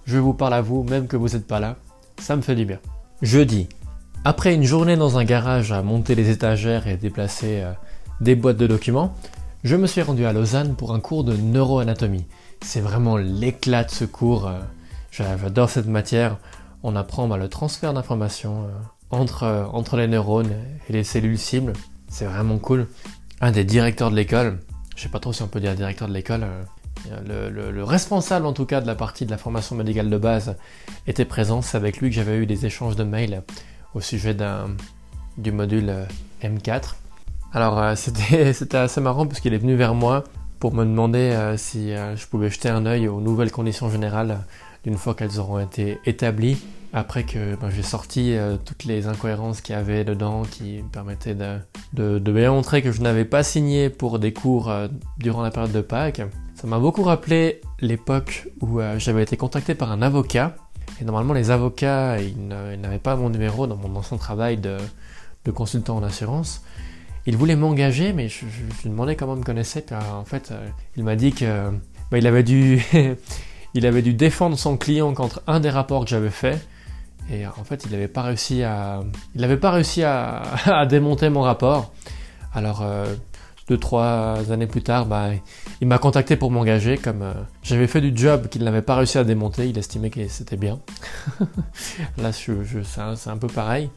Je 0.06 0.18
vous 0.18 0.32
parle 0.32 0.54
à 0.54 0.60
vous, 0.60 0.84
même 0.84 1.06
que 1.06 1.16
vous 1.16 1.28
n'êtes 1.28 1.46
pas 1.46 1.60
là. 1.60 1.76
Ça 2.18 2.34
me 2.34 2.40
fait 2.40 2.54
du 2.54 2.64
bien. 2.64 2.78
Jeudi. 3.20 3.68
Après 4.24 4.54
une 4.54 4.64
journée 4.64 4.96
dans 4.96 5.18
un 5.18 5.24
garage 5.24 5.70
à 5.70 5.82
monter 5.82 6.14
les 6.14 6.30
étagères 6.30 6.86
et 6.86 6.96
déplacer 6.96 7.60
euh, 7.62 7.72
des 8.20 8.34
boîtes 8.34 8.56
de 8.56 8.66
documents, 8.66 9.14
je 9.64 9.76
me 9.76 9.86
suis 9.86 10.02
rendu 10.02 10.24
à 10.24 10.32
Lausanne 10.32 10.74
pour 10.76 10.94
un 10.94 11.00
cours 11.00 11.24
de 11.24 11.36
neuroanatomie. 11.36 12.26
C'est 12.62 12.80
vraiment 12.80 13.16
l'éclat 13.16 13.84
de 13.84 13.90
ce 13.90 14.04
cours. 14.04 14.46
Euh, 14.46 14.60
j'adore 15.10 15.68
cette 15.68 15.86
matière. 15.86 16.38
On 16.82 16.96
apprend 16.96 17.28
bah, 17.28 17.36
le 17.36 17.48
transfert 17.48 17.92
d'informations 17.92 18.64
euh, 18.64 18.68
entre, 19.10 19.42
euh, 19.44 19.64
entre 19.66 19.96
les 19.96 20.08
neurones 20.08 20.52
et 20.88 20.92
les 20.92 21.04
cellules 21.04 21.38
cibles. 21.38 21.72
C'est 22.08 22.24
vraiment 22.24 22.58
cool. 22.58 22.88
Un 23.40 23.52
des 23.52 23.64
directeurs 23.64 24.10
de 24.10 24.16
l'école, 24.16 24.60
je 24.96 25.02
sais 25.02 25.08
pas 25.08 25.20
trop 25.20 25.32
si 25.32 25.42
on 25.42 25.48
peut 25.48 25.60
dire 25.60 25.74
directeur 25.74 26.08
de 26.08 26.12
l'école, 26.12 26.46
le, 27.24 27.84
responsable 27.84 28.46
en 28.46 28.52
tout 28.52 28.66
cas 28.66 28.80
de 28.80 28.86
la 28.86 28.96
partie 28.96 29.24
de 29.24 29.30
la 29.30 29.38
formation 29.38 29.76
médicale 29.76 30.10
de 30.10 30.18
base 30.18 30.56
était 31.06 31.24
présent. 31.24 31.62
C'est 31.62 31.76
avec 31.76 31.98
lui 31.98 32.10
que 32.10 32.16
j'avais 32.16 32.36
eu 32.38 32.46
des 32.46 32.66
échanges 32.66 32.96
de 32.96 33.04
mails 33.04 33.42
au 33.94 34.00
sujet 34.00 34.36
du 35.36 35.52
module 35.52 35.94
M4. 36.42 36.94
Alors 37.52 37.78
euh, 37.78 37.94
c'était 37.96 38.76
assez 38.76 39.00
marrant 39.00 39.26
parce 39.26 39.40
qu'il 39.40 39.54
est 39.54 39.58
venu 39.58 39.74
vers 39.74 39.94
moi 39.94 40.24
pour 40.58 40.74
me 40.74 40.84
demander 40.84 41.18
euh, 41.18 41.56
si 41.56 41.92
euh, 41.92 42.16
je 42.16 42.26
pouvais 42.26 42.50
jeter 42.50 42.68
un 42.68 42.84
œil 42.84 43.08
aux 43.08 43.20
nouvelles 43.20 43.52
conditions 43.52 43.88
générales 43.90 44.40
d'une 44.84 44.96
fois 44.96 45.14
qu'elles 45.14 45.38
auront 45.38 45.58
été 45.58 45.98
établies. 46.06 46.58
Après 46.92 47.24
que 47.24 47.54
ben, 47.56 47.68
j'ai 47.70 47.82
sorti 47.82 48.34
toutes 48.64 48.84
les 48.84 49.06
incohérences 49.06 49.60
qu'il 49.60 49.74
y 49.74 49.78
avait 49.78 50.04
dedans 50.04 50.42
qui 50.42 50.82
me 50.82 50.88
permettaient 50.88 51.34
de, 51.34 51.58
de, 52.18 52.32
bien 52.32 52.50
montrer 52.50 52.80
que 52.80 52.92
je 52.92 53.02
n'avais 53.02 53.26
pas 53.26 53.42
signé 53.42 53.90
pour 53.90 54.18
des 54.18 54.32
cours 54.32 54.72
durant 55.18 55.42
la 55.42 55.50
période 55.50 55.72
de 55.72 55.82
Pâques. 55.82 56.22
Ça 56.54 56.66
m'a 56.66 56.78
beaucoup 56.78 57.02
rappelé 57.02 57.60
l'époque 57.80 58.48
où 58.62 58.80
j'avais 58.96 59.22
été 59.22 59.36
contacté 59.36 59.74
par 59.74 59.92
un 59.92 60.00
avocat. 60.00 60.56
Et 61.00 61.04
normalement 61.04 61.34
les 61.34 61.50
avocats, 61.50 62.18
ils 62.20 62.48
n'avaient 62.48 62.98
pas 62.98 63.16
mon 63.16 63.28
numéro 63.28 63.66
dans 63.66 63.76
mon 63.76 63.94
ancien 63.94 64.16
travail 64.16 64.56
de, 64.56 64.78
consultant 65.54 65.96
en 65.96 66.02
assurance 66.02 66.62
il 67.28 67.36
voulait 67.36 67.56
m'engager, 67.56 68.14
mais 68.14 68.28
je, 68.28 68.46
lui 68.46 68.90
demandais 68.90 69.14
comment 69.14 69.34
il 69.34 69.40
me 69.40 69.44
connaissait. 69.44 69.84
en 69.92 70.24
fait, 70.24 70.50
euh, 70.50 70.66
il 70.96 71.04
m'a 71.04 71.14
dit 71.14 71.32
que 71.32 71.70
bah, 72.10 72.16
il 72.16 72.26
avait 72.26 72.42
dû 72.42 72.82
il 73.74 73.86
avait 73.86 74.02
dû 74.02 74.14
défendre 74.14 74.58
son 74.58 74.76
client 74.76 75.12
contre 75.14 75.42
un 75.46 75.60
des 75.60 75.70
rapports 75.70 76.04
que 76.04 76.10
j'avais 76.10 76.30
fait. 76.30 76.66
Et 77.30 77.46
en 77.46 77.64
fait, 77.64 77.84
il 77.84 77.92
n'avait 77.92 78.08
pas 78.08 78.22
réussi 78.22 78.62
à 78.62 79.02
il 79.34 79.40
n'avait 79.40 79.58
pas 79.58 79.70
réussi 79.70 80.02
à, 80.04 80.86
démonter 80.88 81.28
mon 81.28 81.42
rapport. 81.42 81.92
Alors 82.54 82.82
euh, 82.82 83.06
deux 83.68 83.76
trois 83.76 84.38
années 84.50 84.66
plus 84.66 84.82
tard, 84.82 85.04
bah, 85.04 85.28
il 85.80 85.86
m'a 85.86 85.98
contacté 85.98 86.36
pour 86.36 86.50
m'engager. 86.50 86.96
Comme 86.96 87.22
euh, 87.22 87.34
j'avais 87.62 87.86
fait 87.86 88.00
du 88.00 88.16
job 88.16 88.48
qu'il 88.48 88.64
n'avait 88.64 88.82
pas 88.82 88.96
réussi 88.96 89.18
à 89.18 89.24
démonter, 89.24 89.68
il 89.68 89.76
estimait 89.76 90.10
que 90.10 90.26
c'était 90.28 90.56
bien. 90.56 90.80
Là, 92.16 92.32
c'est 92.32 93.30
un 93.30 93.36
peu 93.36 93.48
pareil, 93.48 93.90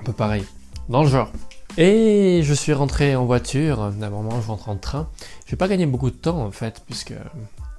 un 0.00 0.04
peu 0.04 0.12
pareil 0.12 0.44
dans 0.88 1.02
le 1.02 1.08
genre. 1.08 1.30
Et 1.76 2.40
je 2.42 2.54
suis 2.54 2.72
rentré 2.72 3.14
en 3.14 3.24
voiture, 3.24 3.90
d'un 3.90 4.10
moment 4.10 4.40
je 4.40 4.48
rentre 4.48 4.68
en 4.68 4.76
train. 4.76 5.08
Je 5.46 5.52
vais 5.52 5.56
pas 5.56 5.68
gagner 5.68 5.86
beaucoup 5.86 6.10
de 6.10 6.16
temps 6.16 6.42
en 6.42 6.50
fait, 6.50 6.82
puisque 6.86 7.14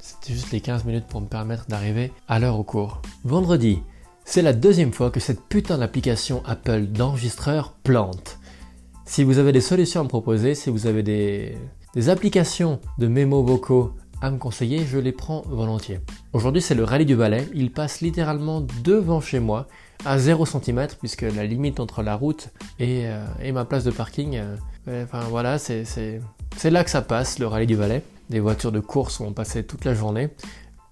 c'était 0.10 0.34
juste 0.34 0.52
les 0.52 0.62
15 0.62 0.86
minutes 0.86 1.06
pour 1.06 1.22
me 1.22 1.28
permettre 1.28 1.68
d'arriver 1.68 2.12
à 2.28 2.40
l'heure 2.40 2.58
au 2.58 2.64
cours. 2.64 3.02
Vendredi, 3.26 3.84
c'est 4.26 4.42
la 4.42 4.54
deuxième 4.54 4.92
fois 4.92 5.12
que 5.12 5.20
cette 5.20 5.42
putain 5.42 5.78
d'application 5.78 6.42
Apple 6.46 6.88
d'enregistreur 6.88 7.74
plante. 7.84 8.40
Si 9.06 9.24
vous 9.24 9.38
avez 9.38 9.52
des 9.52 9.62
solutions 9.62 10.02
à 10.02 10.04
me 10.04 10.10
proposer, 10.10 10.56
si 10.56 10.72
vous 10.72 10.88
avez 10.88 11.04
des, 11.04 11.58
applications 12.10 12.80
de 12.98 13.08
mémos 13.08 13.46
vocaux 13.46 13.94
à 14.22 14.32
me 14.32 14.38
conseiller, 14.38 14.84
je 14.86 14.98
les 14.98 15.12
prends 15.12 15.44
volontiers. 15.48 16.00
Aujourd'hui, 16.34 16.62
c'est 16.62 16.76
le 16.76 16.84
rallye 16.84 17.06
du 17.06 17.16
Valais. 17.16 17.48
Il 17.54 17.72
passe 17.72 18.02
littéralement 18.02 18.66
devant 18.84 19.22
chez 19.22 19.40
moi 19.40 19.68
à 20.06 20.18
0 20.18 20.46
cm 20.46 20.88
puisque 21.00 21.22
la 21.22 21.46
limite 21.46 21.80
entre 21.80 22.02
la 22.02 22.16
route 22.16 22.50
et, 22.80 23.04
euh, 23.06 23.54
ma 23.54 23.66
place 23.66 23.84
de 23.84 23.92
parking, 23.92 24.38
euh, 24.88 25.04
enfin 25.04 25.22
voilà, 25.30 25.60
c'est 25.60 25.86
là 26.64 26.84
que 26.84 26.90
ça 26.90 27.02
passe, 27.04 27.38
le 27.38 27.46
rallye 27.46 27.68
du 27.68 27.76
Valais. 27.76 28.04
Des 28.30 28.40
voitures 28.40 28.72
de 28.72 28.80
course 28.80 29.20
ont 29.22 29.34
passé 29.34 29.64
toute 29.64 29.86
la 29.86 29.96
journée. 29.96 30.30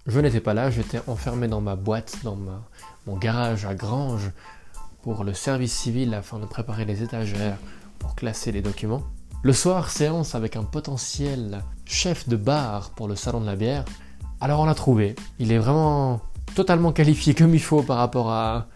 Je 0.06 0.18
n'étais 0.18 0.40
pas 0.40 0.54
là, 0.54 0.70
j'étais 0.70 1.00
enfermé 1.06 1.46
dans 1.46 1.60
ma 1.60 1.76
boîte, 1.76 2.18
dans 2.24 2.36
mon 3.06 3.16
garage 3.16 3.64
à 3.64 3.74
grange 3.74 4.30
pour 5.02 5.22
le 5.22 5.34
service 5.34 5.72
civil 5.72 6.14
afin 6.14 6.40
de 6.40 6.46
préparer 6.46 6.84
les 6.84 7.02
étagères 7.02 7.56
pour 8.00 8.16
classer 8.16 8.50
les 8.50 8.60
documents. 8.62 9.02
Le 9.42 9.52
soir, 9.52 9.90
séance 9.90 10.34
avec 10.34 10.56
un 10.56 10.64
potentiel 10.64 11.62
chef 11.84 12.28
de 12.28 12.34
bar 12.34 12.90
pour 12.90 13.06
le 13.06 13.14
salon 13.14 13.40
de 13.40 13.46
la 13.46 13.54
bière. 13.54 13.84
Alors 14.40 14.60
on 14.60 14.64
l'a 14.64 14.74
trouvé. 14.74 15.14
Il 15.38 15.52
est 15.52 15.58
vraiment 15.58 16.20
totalement 16.56 16.90
qualifié 16.90 17.34
comme 17.34 17.54
il 17.54 17.62
faut 17.62 17.82
par 17.82 17.98
rapport 17.98 18.32
à, 18.32 18.66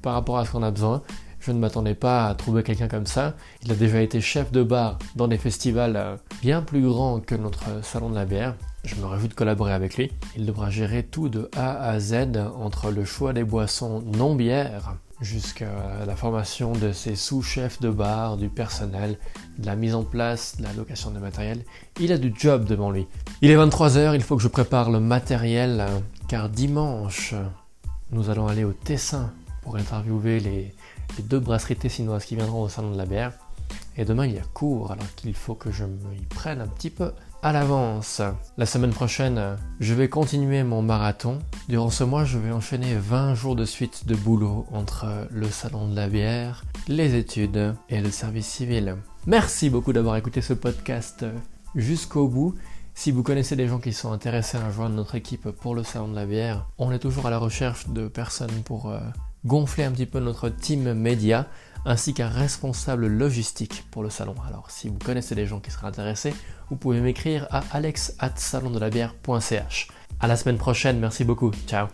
par 0.00 0.14
rapport 0.14 0.38
à 0.38 0.46
ce 0.46 0.52
qu'on 0.52 0.62
a 0.62 0.70
besoin. 0.70 1.02
Je 1.48 1.54
ne 1.54 1.60
m'attendais 1.60 1.94
pas 1.94 2.28
à 2.28 2.34
trouver 2.34 2.62
quelqu'un 2.62 2.88
comme 2.88 3.06
ça. 3.06 3.34
Il 3.64 3.72
a 3.72 3.74
déjà 3.74 4.02
été 4.02 4.20
chef 4.20 4.52
de 4.52 4.62
bar 4.62 4.98
dans 5.16 5.28
des 5.28 5.38
festivals 5.38 5.96
euh, 5.96 6.16
bien 6.42 6.60
plus 6.60 6.82
grands 6.82 7.20
que 7.20 7.34
notre 7.34 7.82
salon 7.82 8.10
de 8.10 8.16
la 8.16 8.26
bière. 8.26 8.54
Je 8.84 8.96
me 8.96 9.06
réjouis 9.06 9.28
de 9.28 9.34
collaborer 9.34 9.72
avec 9.72 9.96
lui. 9.96 10.12
Il 10.36 10.44
devra 10.44 10.68
gérer 10.68 11.04
tout 11.04 11.30
de 11.30 11.48
A 11.56 11.88
à 11.88 11.98
Z 12.00 12.36
entre 12.54 12.90
le 12.90 13.06
choix 13.06 13.32
des 13.32 13.44
boissons 13.44 14.02
non 14.14 14.34
bières 14.34 14.96
jusqu'à 15.22 16.04
la 16.06 16.16
formation 16.16 16.72
de 16.72 16.92
ses 16.92 17.16
sous-chefs 17.16 17.80
de 17.80 17.88
bar, 17.88 18.36
du 18.36 18.50
personnel, 18.50 19.16
de 19.58 19.64
la 19.64 19.74
mise 19.74 19.94
en 19.94 20.04
place, 20.04 20.58
de 20.58 20.64
la 20.64 20.74
location 20.74 21.10
de 21.12 21.18
matériel. 21.18 21.64
Il 21.98 22.12
a 22.12 22.18
du 22.18 22.30
job 22.36 22.66
devant 22.66 22.90
lui. 22.90 23.06
Il 23.40 23.50
est 23.50 23.56
23h, 23.56 24.14
il 24.14 24.22
faut 24.22 24.36
que 24.36 24.42
je 24.42 24.48
prépare 24.48 24.90
le 24.90 25.00
matériel 25.00 25.86
car 26.28 26.50
dimanche, 26.50 27.32
nous 28.10 28.28
allons 28.28 28.48
aller 28.48 28.64
au 28.64 28.74
Tessin 28.74 29.32
pour 29.62 29.76
interviewer 29.76 30.40
les, 30.40 30.74
deux 31.22 31.40
brasseries 31.40 31.76
tessinoises 31.76 32.24
qui 32.24 32.36
viendront 32.36 32.62
au 32.62 32.68
salon 32.68 32.92
de 32.92 32.98
la 32.98 33.06
bière. 33.06 33.32
Et 33.96 34.04
demain 34.04 34.26
il 34.26 34.34
y 34.34 34.38
a 34.38 34.44
cours 34.54 34.92
alors 34.92 35.14
qu'il 35.16 35.34
faut 35.34 35.54
que 35.54 35.72
je 35.72 35.84
me 35.84 35.98
prenne 36.30 36.60
un 36.60 36.68
petit 36.68 36.90
peu 36.90 37.12
à 37.42 37.52
l'avance. 37.52 38.20
La 38.56 38.66
semaine 38.66 38.90
prochaine, 38.90 39.56
je 39.80 39.94
vais 39.94 40.08
continuer 40.08 40.62
mon 40.62 40.82
marathon. 40.82 41.38
Durant 41.68 41.90
ce 41.90 42.04
mois, 42.04 42.24
je 42.24 42.38
vais 42.38 42.50
enchaîner 42.50 42.94
20 42.94 43.34
jours 43.34 43.56
de 43.56 43.64
suite 43.64 44.06
de 44.06 44.14
boulot 44.14 44.66
entre 44.72 45.28
le 45.30 45.48
salon 45.48 45.88
de 45.88 45.96
la 45.96 46.08
bière, 46.08 46.64
les 46.88 47.14
études 47.14 47.74
et 47.88 48.00
le 48.00 48.10
service 48.10 48.46
civil. 48.46 48.96
Merci 49.26 49.70
beaucoup 49.70 49.92
d'avoir 49.92 50.16
écouté 50.16 50.40
ce 50.40 50.54
podcast 50.54 51.24
jusqu'au 51.74 52.28
bout. 52.28 52.54
Si 52.94 53.12
vous 53.12 53.22
connaissez 53.22 53.54
des 53.54 53.68
gens 53.68 53.78
qui 53.78 53.92
sont 53.92 54.10
intéressés 54.10 54.56
à 54.56 54.66
rejoindre 54.66 54.96
notre 54.96 55.14
équipe 55.14 55.50
pour 55.50 55.74
le 55.76 55.84
salon 55.84 56.08
de 56.08 56.16
la 56.16 56.26
bière, 56.26 56.66
on 56.78 56.90
est 56.90 56.98
toujours 56.98 57.26
à 57.26 57.30
la 57.30 57.38
recherche 57.38 57.88
de 57.88 58.08
personnes 58.08 58.62
pour 58.64 58.90
euh, 58.90 58.98
gonfler 59.44 59.84
un 59.84 59.92
petit 59.92 60.06
peu 60.06 60.20
notre 60.20 60.48
team 60.48 60.94
média 60.94 61.46
ainsi 61.84 62.14
qu'un 62.14 62.28
responsable 62.28 63.06
logistique 63.06 63.84
pour 63.90 64.02
le 64.02 64.08
salon. 64.10 64.34
Alors 64.46 64.70
si 64.70 64.88
vous 64.88 64.98
connaissez 64.98 65.34
des 65.34 65.46
gens 65.46 65.60
qui 65.60 65.70
seraient 65.70 65.86
intéressés, 65.86 66.34
vous 66.70 66.76
pouvez 66.76 67.00
m'écrire 67.00 67.46
à 67.50 67.62
alex@salondelabierre.ch. 67.72 69.88
À 70.20 70.26
la 70.26 70.36
semaine 70.36 70.58
prochaine, 70.58 70.98
merci 70.98 71.24
beaucoup. 71.24 71.52
Ciao. 71.66 71.86